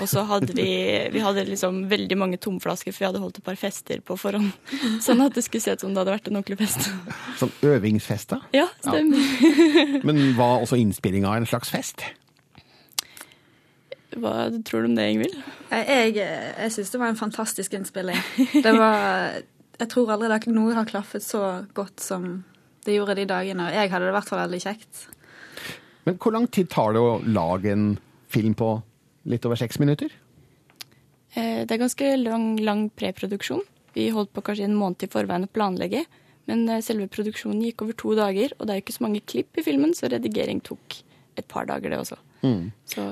[0.02, 0.68] Og så hadde vi,
[1.14, 4.52] vi hadde liksom veldig mange tomflasker, for vi hadde holdt et par fester på forhånd.
[5.06, 6.92] Sånn at det skulle se ut som det hadde vært en ordentlig fest.
[7.42, 8.46] Sånn øvingsfester?
[8.56, 9.98] Ja, stemmer.
[10.08, 12.06] Men var også innspillinga en slags fest?
[14.16, 15.36] Hva tror du om det, Ingvild?
[15.74, 18.22] Jeg, jeg syns det var en fantastisk innspilling.
[18.64, 19.44] Det var
[19.76, 21.42] jeg tror aldri det, noe har klaffet så
[21.76, 22.44] godt som
[22.86, 23.68] det gjorde de dagene.
[23.68, 25.06] Og jeg hadde det i hvert fall veldig kjekt.
[26.06, 27.88] Men hvor lang tid tar det å lage en
[28.32, 28.76] film på
[29.26, 30.12] litt over seks minutter?
[31.36, 33.64] Eh, Det er ganske lang, lang preproduksjon.
[33.96, 36.06] Vi holdt på kanskje en måned i forveien å planlegge.
[36.50, 39.24] Men eh, selve produksjonen gikk over to dager, og det er jo ikke så mange
[39.26, 41.02] klipp i filmen, så redigering tok
[41.36, 42.20] et par dager, det også.
[42.46, 42.70] Mm.
[42.88, 43.04] Så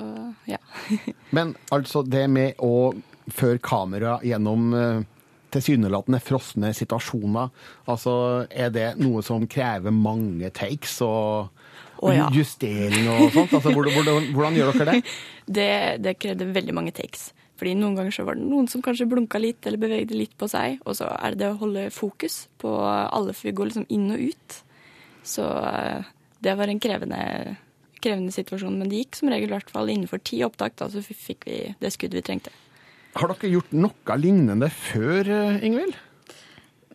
[0.47, 0.59] ja.
[1.35, 2.93] Men altså det med å
[3.33, 5.01] føre kamera gjennom eh,
[5.53, 7.51] tilsynelatende frosne situasjoner,
[7.89, 8.13] altså
[8.49, 11.52] er det noe som krever mange takes og
[12.03, 12.25] Å, ja.
[12.35, 13.53] justering og sånt?
[13.55, 15.15] Altså, hvordan, hvordan, hvordan gjør dere det?
[15.43, 17.33] Det, det krevde veldig mange takes.
[17.59, 20.47] Fordi noen ganger så var det noen som kanskje blunka litt eller bevegde litt på
[20.51, 23.85] seg, og så er det det å holde fokus på alle, for vi går liksom
[23.93, 24.57] inn og ut.
[25.27, 26.09] Så eh,
[26.43, 27.21] det var en krevende,
[28.03, 31.03] krevende situasjon, men det gikk som regel i hvert fall innenfor ti opptak, da, så
[31.03, 32.55] fikk vi det skuddet vi trengte.
[33.19, 35.99] Har dere gjort noe lignende før, eh, Ingvild?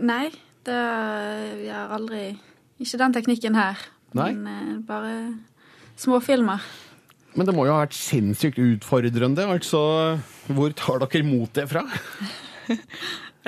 [0.04, 0.26] Nei,
[0.66, 0.82] det,
[1.62, 2.26] vi har aldri
[2.78, 3.80] Ikke den teknikken her.
[4.16, 4.32] Nei.
[4.32, 5.14] Men eh, bare
[5.98, 6.64] småfilmer.
[7.36, 9.44] Men det må jo ha vært sinnssykt utfordrende.
[9.46, 9.80] Altså,
[10.48, 11.84] hvor tar dere motet fra?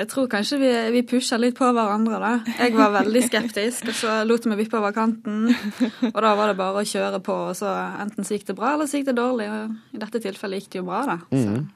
[0.01, 2.31] Jeg tror kanskje vi, vi pusha litt på hverandre, da.
[2.57, 5.51] Jeg var veldig skeptisk, og så lot meg vippe over kanten.
[5.51, 8.71] Og da var det bare å kjøre på, og så enten så gikk det bra,
[8.77, 9.51] eller så gikk det dårlig.
[9.53, 11.19] Og i dette tilfellet gikk det jo bra, da.
[11.35, 11.67] Mm.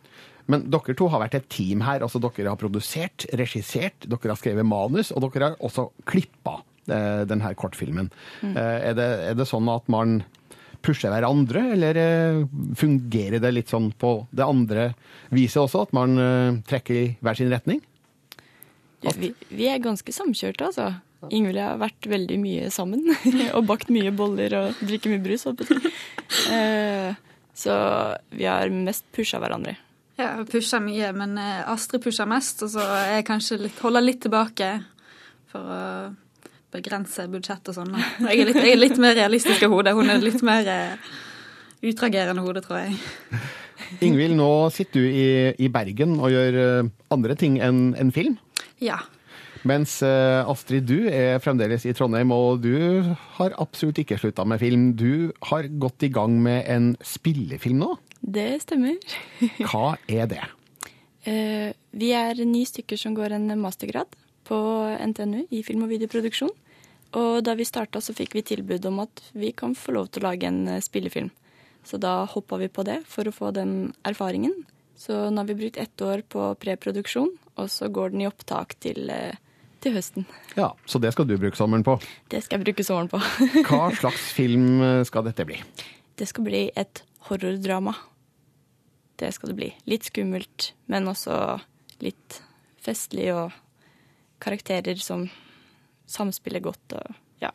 [0.55, 2.05] Men dere to har vært et team her.
[2.07, 7.55] altså Dere har produsert, regissert, dere har skrevet manus, og dere har også klippa denne
[7.59, 8.11] kortfilmen.
[8.43, 8.55] Mm.
[8.57, 10.21] Eh, er, det, er det sånn at man
[10.85, 12.43] pusher hverandre, eller eh,
[12.77, 14.91] fungerer det litt sånn på det andre
[15.35, 15.87] viset også?
[15.89, 17.83] At man eh, trekker i hver sin retning?
[19.05, 20.93] Vi, vi er ganske samkjørte, altså.
[21.33, 23.05] Ingvild har vært veldig mye sammen.
[23.57, 25.47] og bakt mye boller og drikker mye brus.
[25.49, 25.95] holdt på å si.
[26.53, 27.15] Eh,
[27.55, 27.75] Så
[28.35, 29.77] vi har mest pusha hverandre.
[30.19, 34.05] Ja, pusha pusher mye, men eh, Astrid pusher mest, og så jeg kanskje litt, holder
[34.05, 34.71] litt tilbake
[35.53, 35.81] for å
[36.75, 37.95] begrense budsjett og sånn.
[38.27, 39.95] Jeg er litt, jeg er litt mer realistisk av hodet.
[39.97, 41.11] Hun er litt mer eh,
[41.85, 42.99] utreagerende hode, tror jeg.
[44.07, 45.27] Ingvild, nå sitter du i,
[45.67, 48.39] i Bergen og gjør eh, andre ting enn en film.
[48.83, 49.01] Ja.
[49.65, 52.75] Mens eh, Astrid, du er fremdeles i Trondheim, og du
[53.39, 54.91] har absolutt ikke slutta med film.
[54.99, 57.95] Du har gått i gang med en spillefilm nå.
[58.21, 58.99] Det stemmer.
[59.71, 60.43] Hva er det?
[61.29, 64.13] Eh, Vi er ni stykker som går en mastergrad
[64.45, 64.59] på
[65.01, 66.53] NTNU i film- og videoproduksjon.
[67.15, 70.25] Og da vi starta, så fikk vi tilbud om at vi kan få lov til
[70.25, 71.31] å lage en eh, spillefilm.
[71.85, 74.65] Så da hoppa vi på det for å få den erfaringen.
[74.99, 78.75] Så nå har vi brukt ett år på preproduksjon, og så går den i opptak
[78.83, 79.37] til, eh,
[79.85, 80.27] til høsten.
[80.57, 82.01] Ja, Så det skal du bruke sommeren på.
[82.31, 83.21] Det skal jeg bruke sommeren på.
[83.69, 85.61] Hva slags film eh, skal dette bli?
[86.17, 87.95] Det skal bli et horrordrama.
[89.19, 89.71] Det skal det bli.
[89.87, 91.61] Litt skummelt, men også
[92.03, 92.41] litt
[92.83, 93.53] festlig og
[94.43, 95.29] karakterer som
[96.11, 97.51] samspiller godt og ja.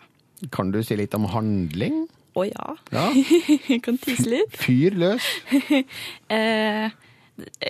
[0.56, 2.08] Kan du si litt om handling?
[2.38, 2.74] Å ja.
[2.93, 3.06] Ja.
[3.14, 4.56] Jeg kan tise litt.
[4.64, 5.26] Fyr løs.
[6.36, 6.93] eh,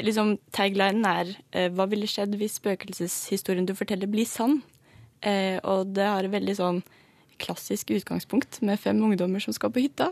[0.04, 4.60] liksom, taglinen er eh, Hva ville skjedd hvis spøkelseshistorien du forteller, blir sann?
[5.26, 6.82] Eh, og det har et veldig sånn
[7.40, 10.10] klassisk utgangspunkt med fem ungdommer som skal på hytta.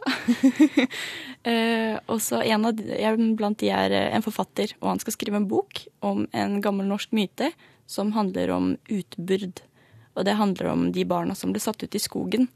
[1.52, 5.04] eh, og så en av de, en blant de er eh, en forfatter, og han
[5.04, 7.52] skal skrive en bok om en gammel norsk myte
[7.88, 9.62] som handler om utbyrd.
[10.18, 12.48] Og det handler om de barna som ble satt ut i skogen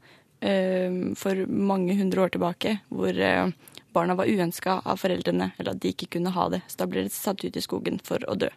[0.42, 3.52] eh, for mange hundre år tilbake, hvor eh,
[3.94, 6.62] barna var uønska av foreldrene, eller at de ikke kunne ha det.
[6.66, 8.50] Så da ble de satt ut i skogen for å dø.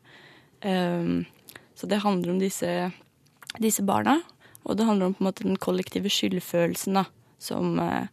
[0.65, 1.25] Um,
[1.75, 2.69] så det handler om disse,
[3.61, 4.21] disse barna,
[4.65, 7.03] og det handler om på en måte den kollektive skyldfølelsen da,
[7.37, 8.07] som, eh,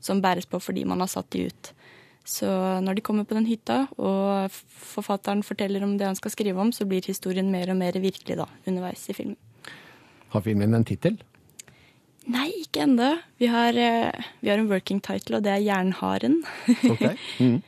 [0.00, 1.72] som bæres på fordi man har satt de ut.
[2.28, 2.48] Så
[2.84, 6.72] når de kommer på den hytta, og forfatteren forteller om det han skal skrive om,
[6.72, 9.38] så blir historien mer og mer virkelig da, underveis i filmen.
[10.34, 11.16] Har filmen en tittel?
[12.28, 13.14] Nei, ikke ennå.
[13.40, 16.42] Vi, har, eh, vi har en working title, og det er Jernharen.
[16.92, 17.06] Ok.
[17.40, 17.58] Mm.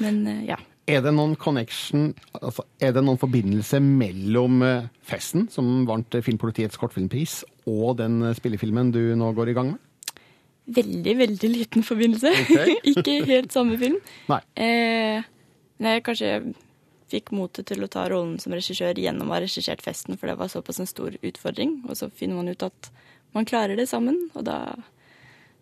[0.00, 0.60] Men eh, ja.
[0.86, 6.78] Er det noen connection, altså, er det noen forbindelse mellom eh, festen, som vant Filmpolitiets
[6.80, 9.82] kortfilmpris, og den spillefilmen du nå går i gang med?
[10.66, 12.32] Veldig, veldig liten forbindelse.
[12.42, 12.70] Ok.
[12.92, 13.98] ikke helt samme film.
[14.30, 14.40] Nei.
[14.58, 15.26] Eh,
[15.84, 16.38] nei, kanskje
[17.10, 20.38] fikk motet til å ta rollen som regissør gjennom å ha regissert festen, for det
[20.40, 21.78] var såpass en stor utfordring.
[21.86, 22.90] Og så finner man ut at
[23.36, 24.58] man klarer det sammen, og da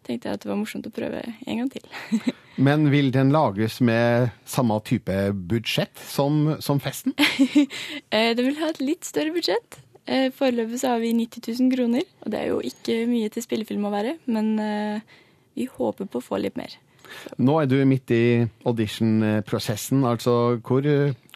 [0.05, 1.87] tenkte jeg at det var morsomt å prøve en gang til.
[2.67, 5.17] Men vil den lages med samme type
[5.51, 7.17] budsjett som, som festen?
[8.37, 9.81] den vil ha et litt større budsjett.
[10.05, 13.45] Eh, Foreløpig så har vi 90 000 kroner, og det er jo ikke mye til
[13.45, 15.15] spillefilm å være, men eh,
[15.57, 16.77] vi håper på å få litt mer.
[17.41, 18.25] Nå er du midt i
[18.69, 20.05] audition-prosessen.
[20.09, 20.87] Altså, hvor,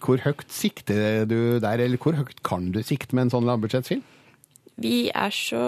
[0.04, 4.02] hvor høyt sikter du der, eller hvor høyt kan du sikte med en sånn lavbudsjettfilm?
[4.78, 5.62] Vi er så,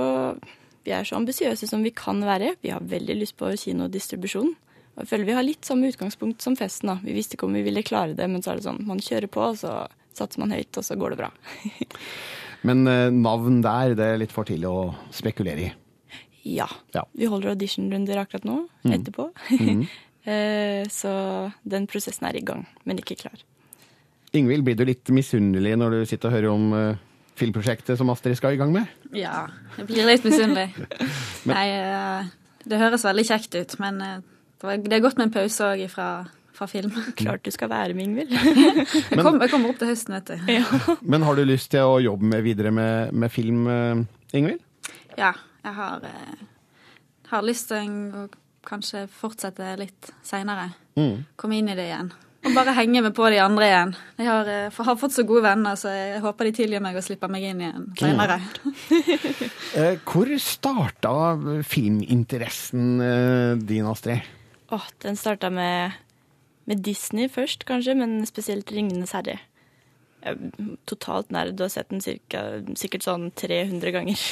[0.86, 2.54] vi er så ambisiøse som vi kan være.
[2.62, 4.52] Vi har veldig lyst på kinodistribusjon.
[5.00, 6.90] Jeg føler vi har litt samme utgangspunkt som festen.
[6.92, 6.98] da.
[7.02, 9.30] Vi visste ikke om vi ville klare det, men så er det sånn, man kjører
[9.32, 11.30] på, og så satser man høyt, og så går det bra.
[12.66, 15.70] Men eh, navn der, det er litt for tidlig å spekulere i.
[16.44, 16.66] Ja.
[16.92, 17.06] Ja.
[17.16, 18.94] Vi holder auditionrunder akkurat nå, Mm.
[18.98, 19.30] etterpå.
[19.58, 19.82] Mm.
[20.28, 21.10] Eh, så
[21.64, 23.40] den prosessen er i gang, men ikke klar.
[24.36, 26.98] Ingvild, blir du litt misunnelig når du sitter og hører om uh,
[27.40, 28.90] filmprosjektet som Astrid skal i gang med?
[29.16, 29.46] Ja,
[29.78, 30.68] jeg blir litt misunnelig.
[31.48, 32.28] Men- Nei, uh,
[32.70, 34.18] det høres veldig kjekt ut, men uh,
[34.60, 36.08] det, var, det er godt med en pause òg fra,
[36.54, 36.92] fra film.
[37.20, 38.36] Klart du skal være med, Ingvild.
[38.36, 40.96] jeg, kom, jeg kommer opp til høsten, vet du.
[41.14, 44.04] Men har du lyst til å jobbe med, videre med, med film, eh,
[44.36, 44.62] Ingvild?
[45.18, 45.32] Ja,
[45.64, 46.06] jeg har,
[47.32, 48.28] har lyst til å
[48.68, 50.68] kanskje fortsette litt seinere.
[51.00, 51.24] Mm.
[51.40, 52.12] Komme inn i det igjen.
[52.40, 53.90] Og bare henge med på de andre igjen.
[54.16, 56.96] Jeg har, eh, for- har fått så gode venner, så jeg håper de tilgir meg
[56.96, 58.40] og slipper meg inn igjen senere.
[59.76, 61.12] Eh, hvor starta
[61.68, 64.22] filminteressen eh, din, Astrid?
[64.72, 65.92] Åh, den starta med,
[66.66, 69.38] med Disney først, kanskje, men spesielt Ringenes herre.
[70.90, 72.42] Totalt nerd og har sett den cirka,
[72.76, 74.24] sikkert sånn 300 ganger.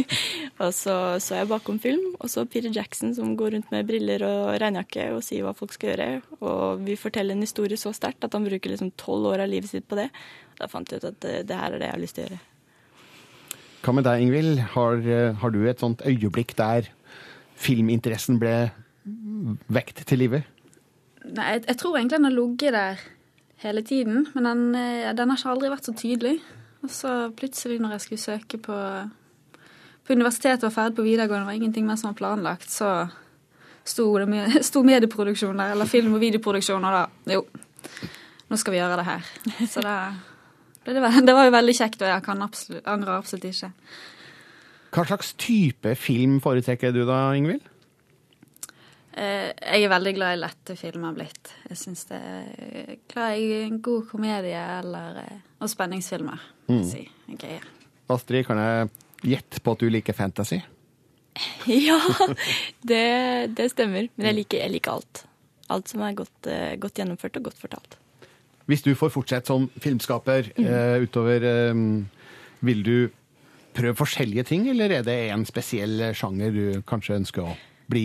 [0.62, 4.24] og så så jeg bakom film, og så Peter Jackson som går rundt med briller
[4.26, 6.08] og regnjakke og sier hva folk skal gjøre.
[6.44, 9.72] Og vi forteller en historie så sterkt at han bruker liksom tolv år av livet
[9.72, 10.10] sitt på det.
[10.60, 12.28] Da fant jeg ut at det, det her er det jeg har lyst til å
[12.28, 12.40] gjøre.
[13.80, 14.58] Hva med deg, Ingvild?
[14.74, 16.90] Har, eh, har du et sånt øyeblikk der
[17.60, 18.56] filminteressen ble
[19.72, 20.42] vekt til live?
[21.24, 23.08] Nei, jeg, jeg tror egentlig den har ligget der
[23.60, 26.38] hele tiden, men den, eh, den har ikke aldri vært så tydelig.
[26.82, 28.76] Og så plutselig, når jeg skulle søke på,
[30.04, 33.10] på universitetet og var ferdig på videregående, var ingenting mer som var planlagt, så
[33.84, 37.44] sto, det med, sto medieproduksjon der, eller film- og videoproduksjon, og da jo,
[38.48, 39.30] nå skal vi gjøre det her.
[39.68, 39.96] Så da
[40.84, 40.94] det,
[41.26, 43.72] det var jo veldig kjekt, og jeg kan absolutt, angrer absolutt ikke.
[44.90, 47.69] Hva slags type film foretrekker du da, Ingvild?
[49.20, 51.52] Eh, Jeg er veldig glad i lette filmer blitt.
[51.68, 56.40] Jeg syns det er glad i en god komedie eller eh, og spenningsfilmer.
[56.70, 56.84] Mm.
[56.88, 57.02] Si.
[57.34, 57.94] Okay, ja.
[58.10, 58.90] Astrid, kan jeg
[59.34, 60.60] gjette på at du liker fantasy?
[61.70, 61.98] Ja,
[62.82, 63.04] det,
[63.56, 64.08] det stemmer.
[64.16, 65.24] Men jeg liker, jeg liker alt.
[65.70, 67.96] Alt som er godt, eh, godt gjennomført og godt fortalt.
[68.70, 71.44] Hvis du får fortsette som filmskaper eh, utover,
[71.74, 72.04] um,
[72.66, 72.96] vil du
[73.74, 77.54] prøve forskjellige ting, eller er det en spesiell sjanger du kanskje ønsker å
[77.90, 78.04] bli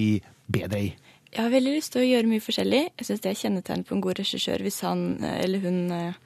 [0.51, 0.93] bedre i?
[1.36, 2.82] Jeg har veldig lyst til å gjøre mye forskjellig.
[2.96, 6.22] Jeg syns det er kjennetegn på en god regissør hvis han eh, eller hun eh,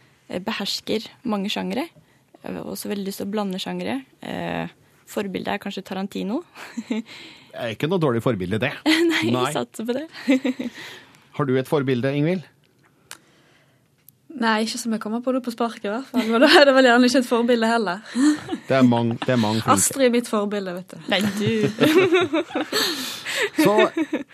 [0.45, 1.87] behersker mange sjangere.
[2.43, 4.03] Jeg har også veldig lyst til å blande sjangere.
[4.21, 4.69] Eh,
[5.09, 6.43] Forbildet er kanskje Tarantino.
[6.85, 7.01] Det
[7.57, 8.69] er ikke noe dårlig forbilde, det.
[9.09, 10.05] Nei, jeg satser på det.
[11.39, 12.45] Har du et forbilde, Ingvild?
[14.39, 16.27] Nei, ikke som jeg kommer på det på sparket, i hvert fall.
[16.31, 18.03] Men da er det vel gjerne ikke et forbilde heller.
[18.69, 19.63] Det er mange, det er mange.
[19.73, 20.97] Astrid er mitt forbilde, vet du.
[21.11, 21.51] Nei, du.
[23.63, 23.73] Så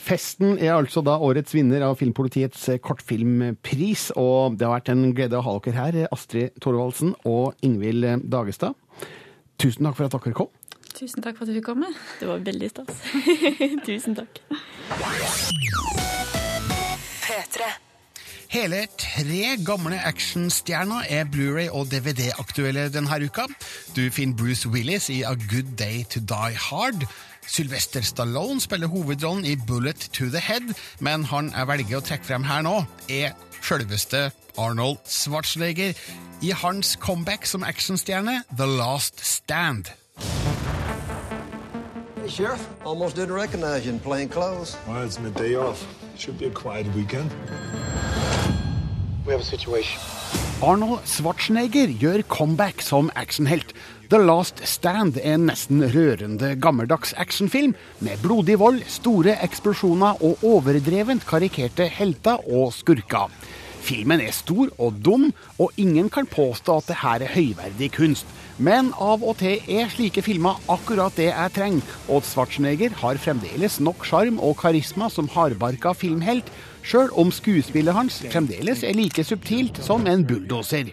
[0.01, 5.39] festen er altså da årets vinner av Filmpolitiets kortfilmpris, og det har vært en glede
[5.39, 8.77] å ha dere her, Astrid Thorvaldsen og Ingvild Dagestad.
[9.61, 10.53] Tusen takk for at dere kom.
[10.95, 11.89] Tusen takk for at du fikk komme.
[12.21, 13.01] Det var veldig stas.
[13.87, 14.39] Tusen takk.
[17.25, 17.73] P3.
[18.55, 23.49] Hele tre gamle actionstjerner er Blu-ray og DVD-aktuelle denne uka.
[23.97, 27.03] Du finner Bruce Willis i A Good Day to Die Hard.
[27.47, 32.29] Sylvester Stallone spiller hovedrollen i Bullet to the Head, men han jeg velger å trekke
[32.29, 32.77] frem her nå,
[33.11, 35.91] er selveste Arnold Schwarzenegger
[36.39, 39.91] i hans comeback som actionstjerne The Last Stand.
[42.21, 42.63] Hey, Sheriff.
[42.85, 44.77] Almost didn't recognize you in plain clothes.
[44.87, 45.83] Well, it's my day off.
[46.17, 47.35] Should be a quiet weekend.
[49.25, 53.71] Arnold Schwarzenegger gjør comeback som actionhelt.
[54.11, 57.73] The Last Stand er en nesten rørende gammeldags actionfilm
[58.05, 63.33] med blodig vold, store eksplosjoner og overdrevent karikerte helter og skurker.
[63.85, 68.29] Filmen er stor og dum, og ingen kan påstå at det her er høyverdig kunst.
[68.57, 73.81] Men av og til er slike filmer akkurat det jeg trenger, og Schwarzenegger har fremdeles
[73.81, 76.49] nok sjarm og karisma som hardbarka filmhelt,
[76.85, 80.91] sjøl om skuespillet hans fremdeles er like subtilt som en bulldoser.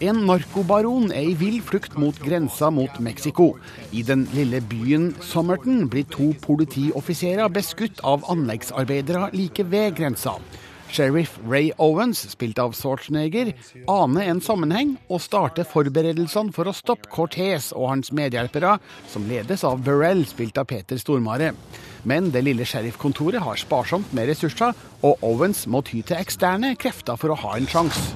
[0.00, 3.50] En narkobaron er i vill flukt mot grensa mot Mexico.
[3.92, 10.38] I den lille byen Somerton blir to politioffiserer beskutt av anleggsarbeidere like ved grensa.
[10.90, 13.52] Sheriff Ray Owens, spilt av Schwarzenegger,
[13.86, 18.78] aner en sammenheng og starter forberedelsene for å stoppe Cortez og hans medhjelpere,
[19.12, 21.52] som ledes av Burrell, spilt av Peter Stormare.
[22.04, 24.72] Men det lille sheriffkontoret har sparsomt med ressurser,
[25.02, 28.14] og Owens må ty til eksterne krefter for å ha en sjanse.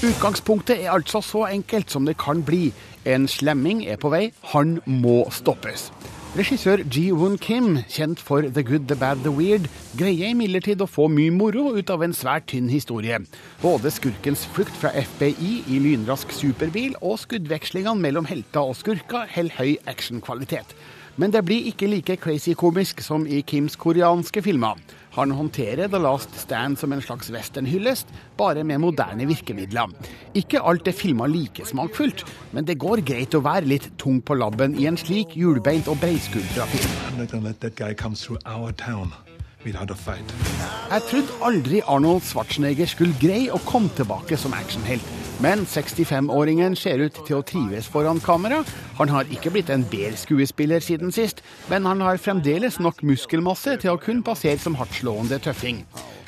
[0.00, 2.70] Utgangspunktet er altså så enkelt som det kan bli.
[3.04, 5.90] En slemming er på vei, han må stoppes.
[6.30, 9.64] Regissør Ji-Woon Kim, kjent for The Good, The Bad, The Weird,
[9.98, 13.18] greier imidlertid å få mye moro ut av en svært tynn historie.
[13.64, 19.58] Både skurkens flukt fra FBI i lynrask superbil og skuddvekslingene mellom helter og skurker holder
[19.58, 20.76] høy actionkvalitet.
[21.16, 24.78] Men det blir ikke like crazy komisk som i Kims koreanske filmer.
[25.16, 28.06] Han håndterer The Last Stand som en slags westernhyllest,
[28.38, 29.90] bare med moderne virkemidler.
[30.38, 32.22] Ikke alt er filma like smakfullt,
[32.54, 35.98] men det går greit å være litt tung på labben i en slik hjulbeint og
[36.02, 36.94] breiskuldra film.
[40.90, 45.19] Jeg trodde aldri Arnold Schwarzenegger skulle greie å komme tilbake som actionhelt.
[45.40, 48.58] Men 65-åringen ser ut til å trives foran kamera.
[48.98, 51.40] Han har ikke blitt en bedre skuespiller siden sist,
[51.72, 55.80] men han har fremdeles nok muskelmasse til å kunne passere som hardtslående tøffing.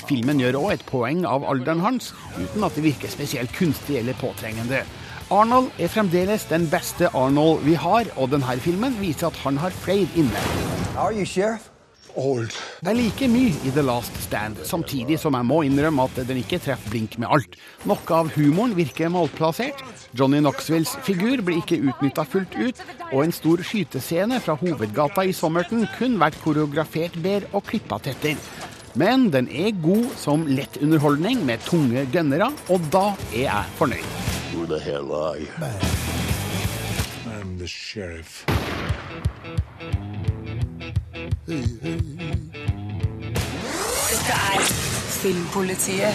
[0.08, 4.16] Filmen gjør òg et poeng av alderen hans, uten at det virker spesielt kunstig eller
[4.16, 4.80] påtrengende.
[5.32, 9.76] Arnold er fremdeles den beste Arnold vi har, og denne filmen viser at han har
[9.84, 10.46] flere inne.
[10.96, 11.71] Are you, Sheriff?
[12.16, 12.52] Old.
[12.82, 16.40] Det er like mye i The Last Stand, samtidig som jeg må innrømme at den
[16.42, 17.56] ikke treffer blink med alt.
[17.88, 19.80] Noe av humoren virker malplassert.
[20.18, 25.34] Johnny Knoxvilles figur blir ikke utnytta fullt ut, og en stor skytescene fra hovedgata i
[25.36, 28.40] Sommerton kun vært koreografert bedre og klippa tettere.
[28.94, 34.10] Men den er god som lett underholdning med tunge gønnere, og da er jeg fornøyd.
[34.52, 35.48] Who the hell are you?
[37.24, 38.44] I'm the sheriff.
[41.46, 41.62] Dette
[44.30, 44.60] er
[45.10, 46.14] Filmpolitiet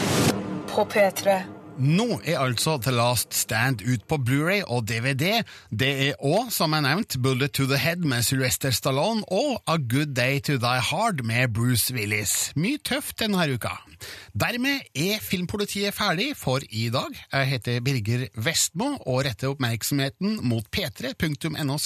[0.71, 1.41] på P3.
[1.77, 5.43] Nå er altså The Last Stand ut på Blu-ray og DVD.
[5.69, 9.75] Det er òg, som jeg nevnt, Bullet to the Head med Sylvester Stallone og A
[9.77, 12.53] Good Day to Die Hard med Bruce Willis.
[12.55, 13.86] Mye tøft denne uka.
[14.33, 17.13] Dermed er Filmpolitiet ferdig for i dag.
[17.33, 21.77] Jeg heter Birger Vestmo og retter oppmerksomheten mot p3.no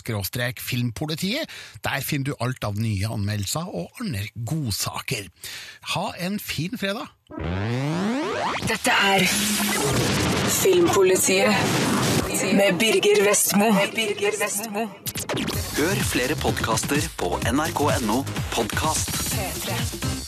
[0.61, 1.49] filmpolitiet.
[1.83, 5.27] Der finner du alt av nye anmeldelser og andre godsaker.
[5.95, 7.07] Ha en fin fredag!
[8.67, 9.25] Dette er
[10.51, 11.47] Filmpolitiet
[12.53, 13.71] med Birger Vestmo.
[15.77, 19.09] Hør flere podkaster på nrk.no podkast.
[19.31, 20.20] P3.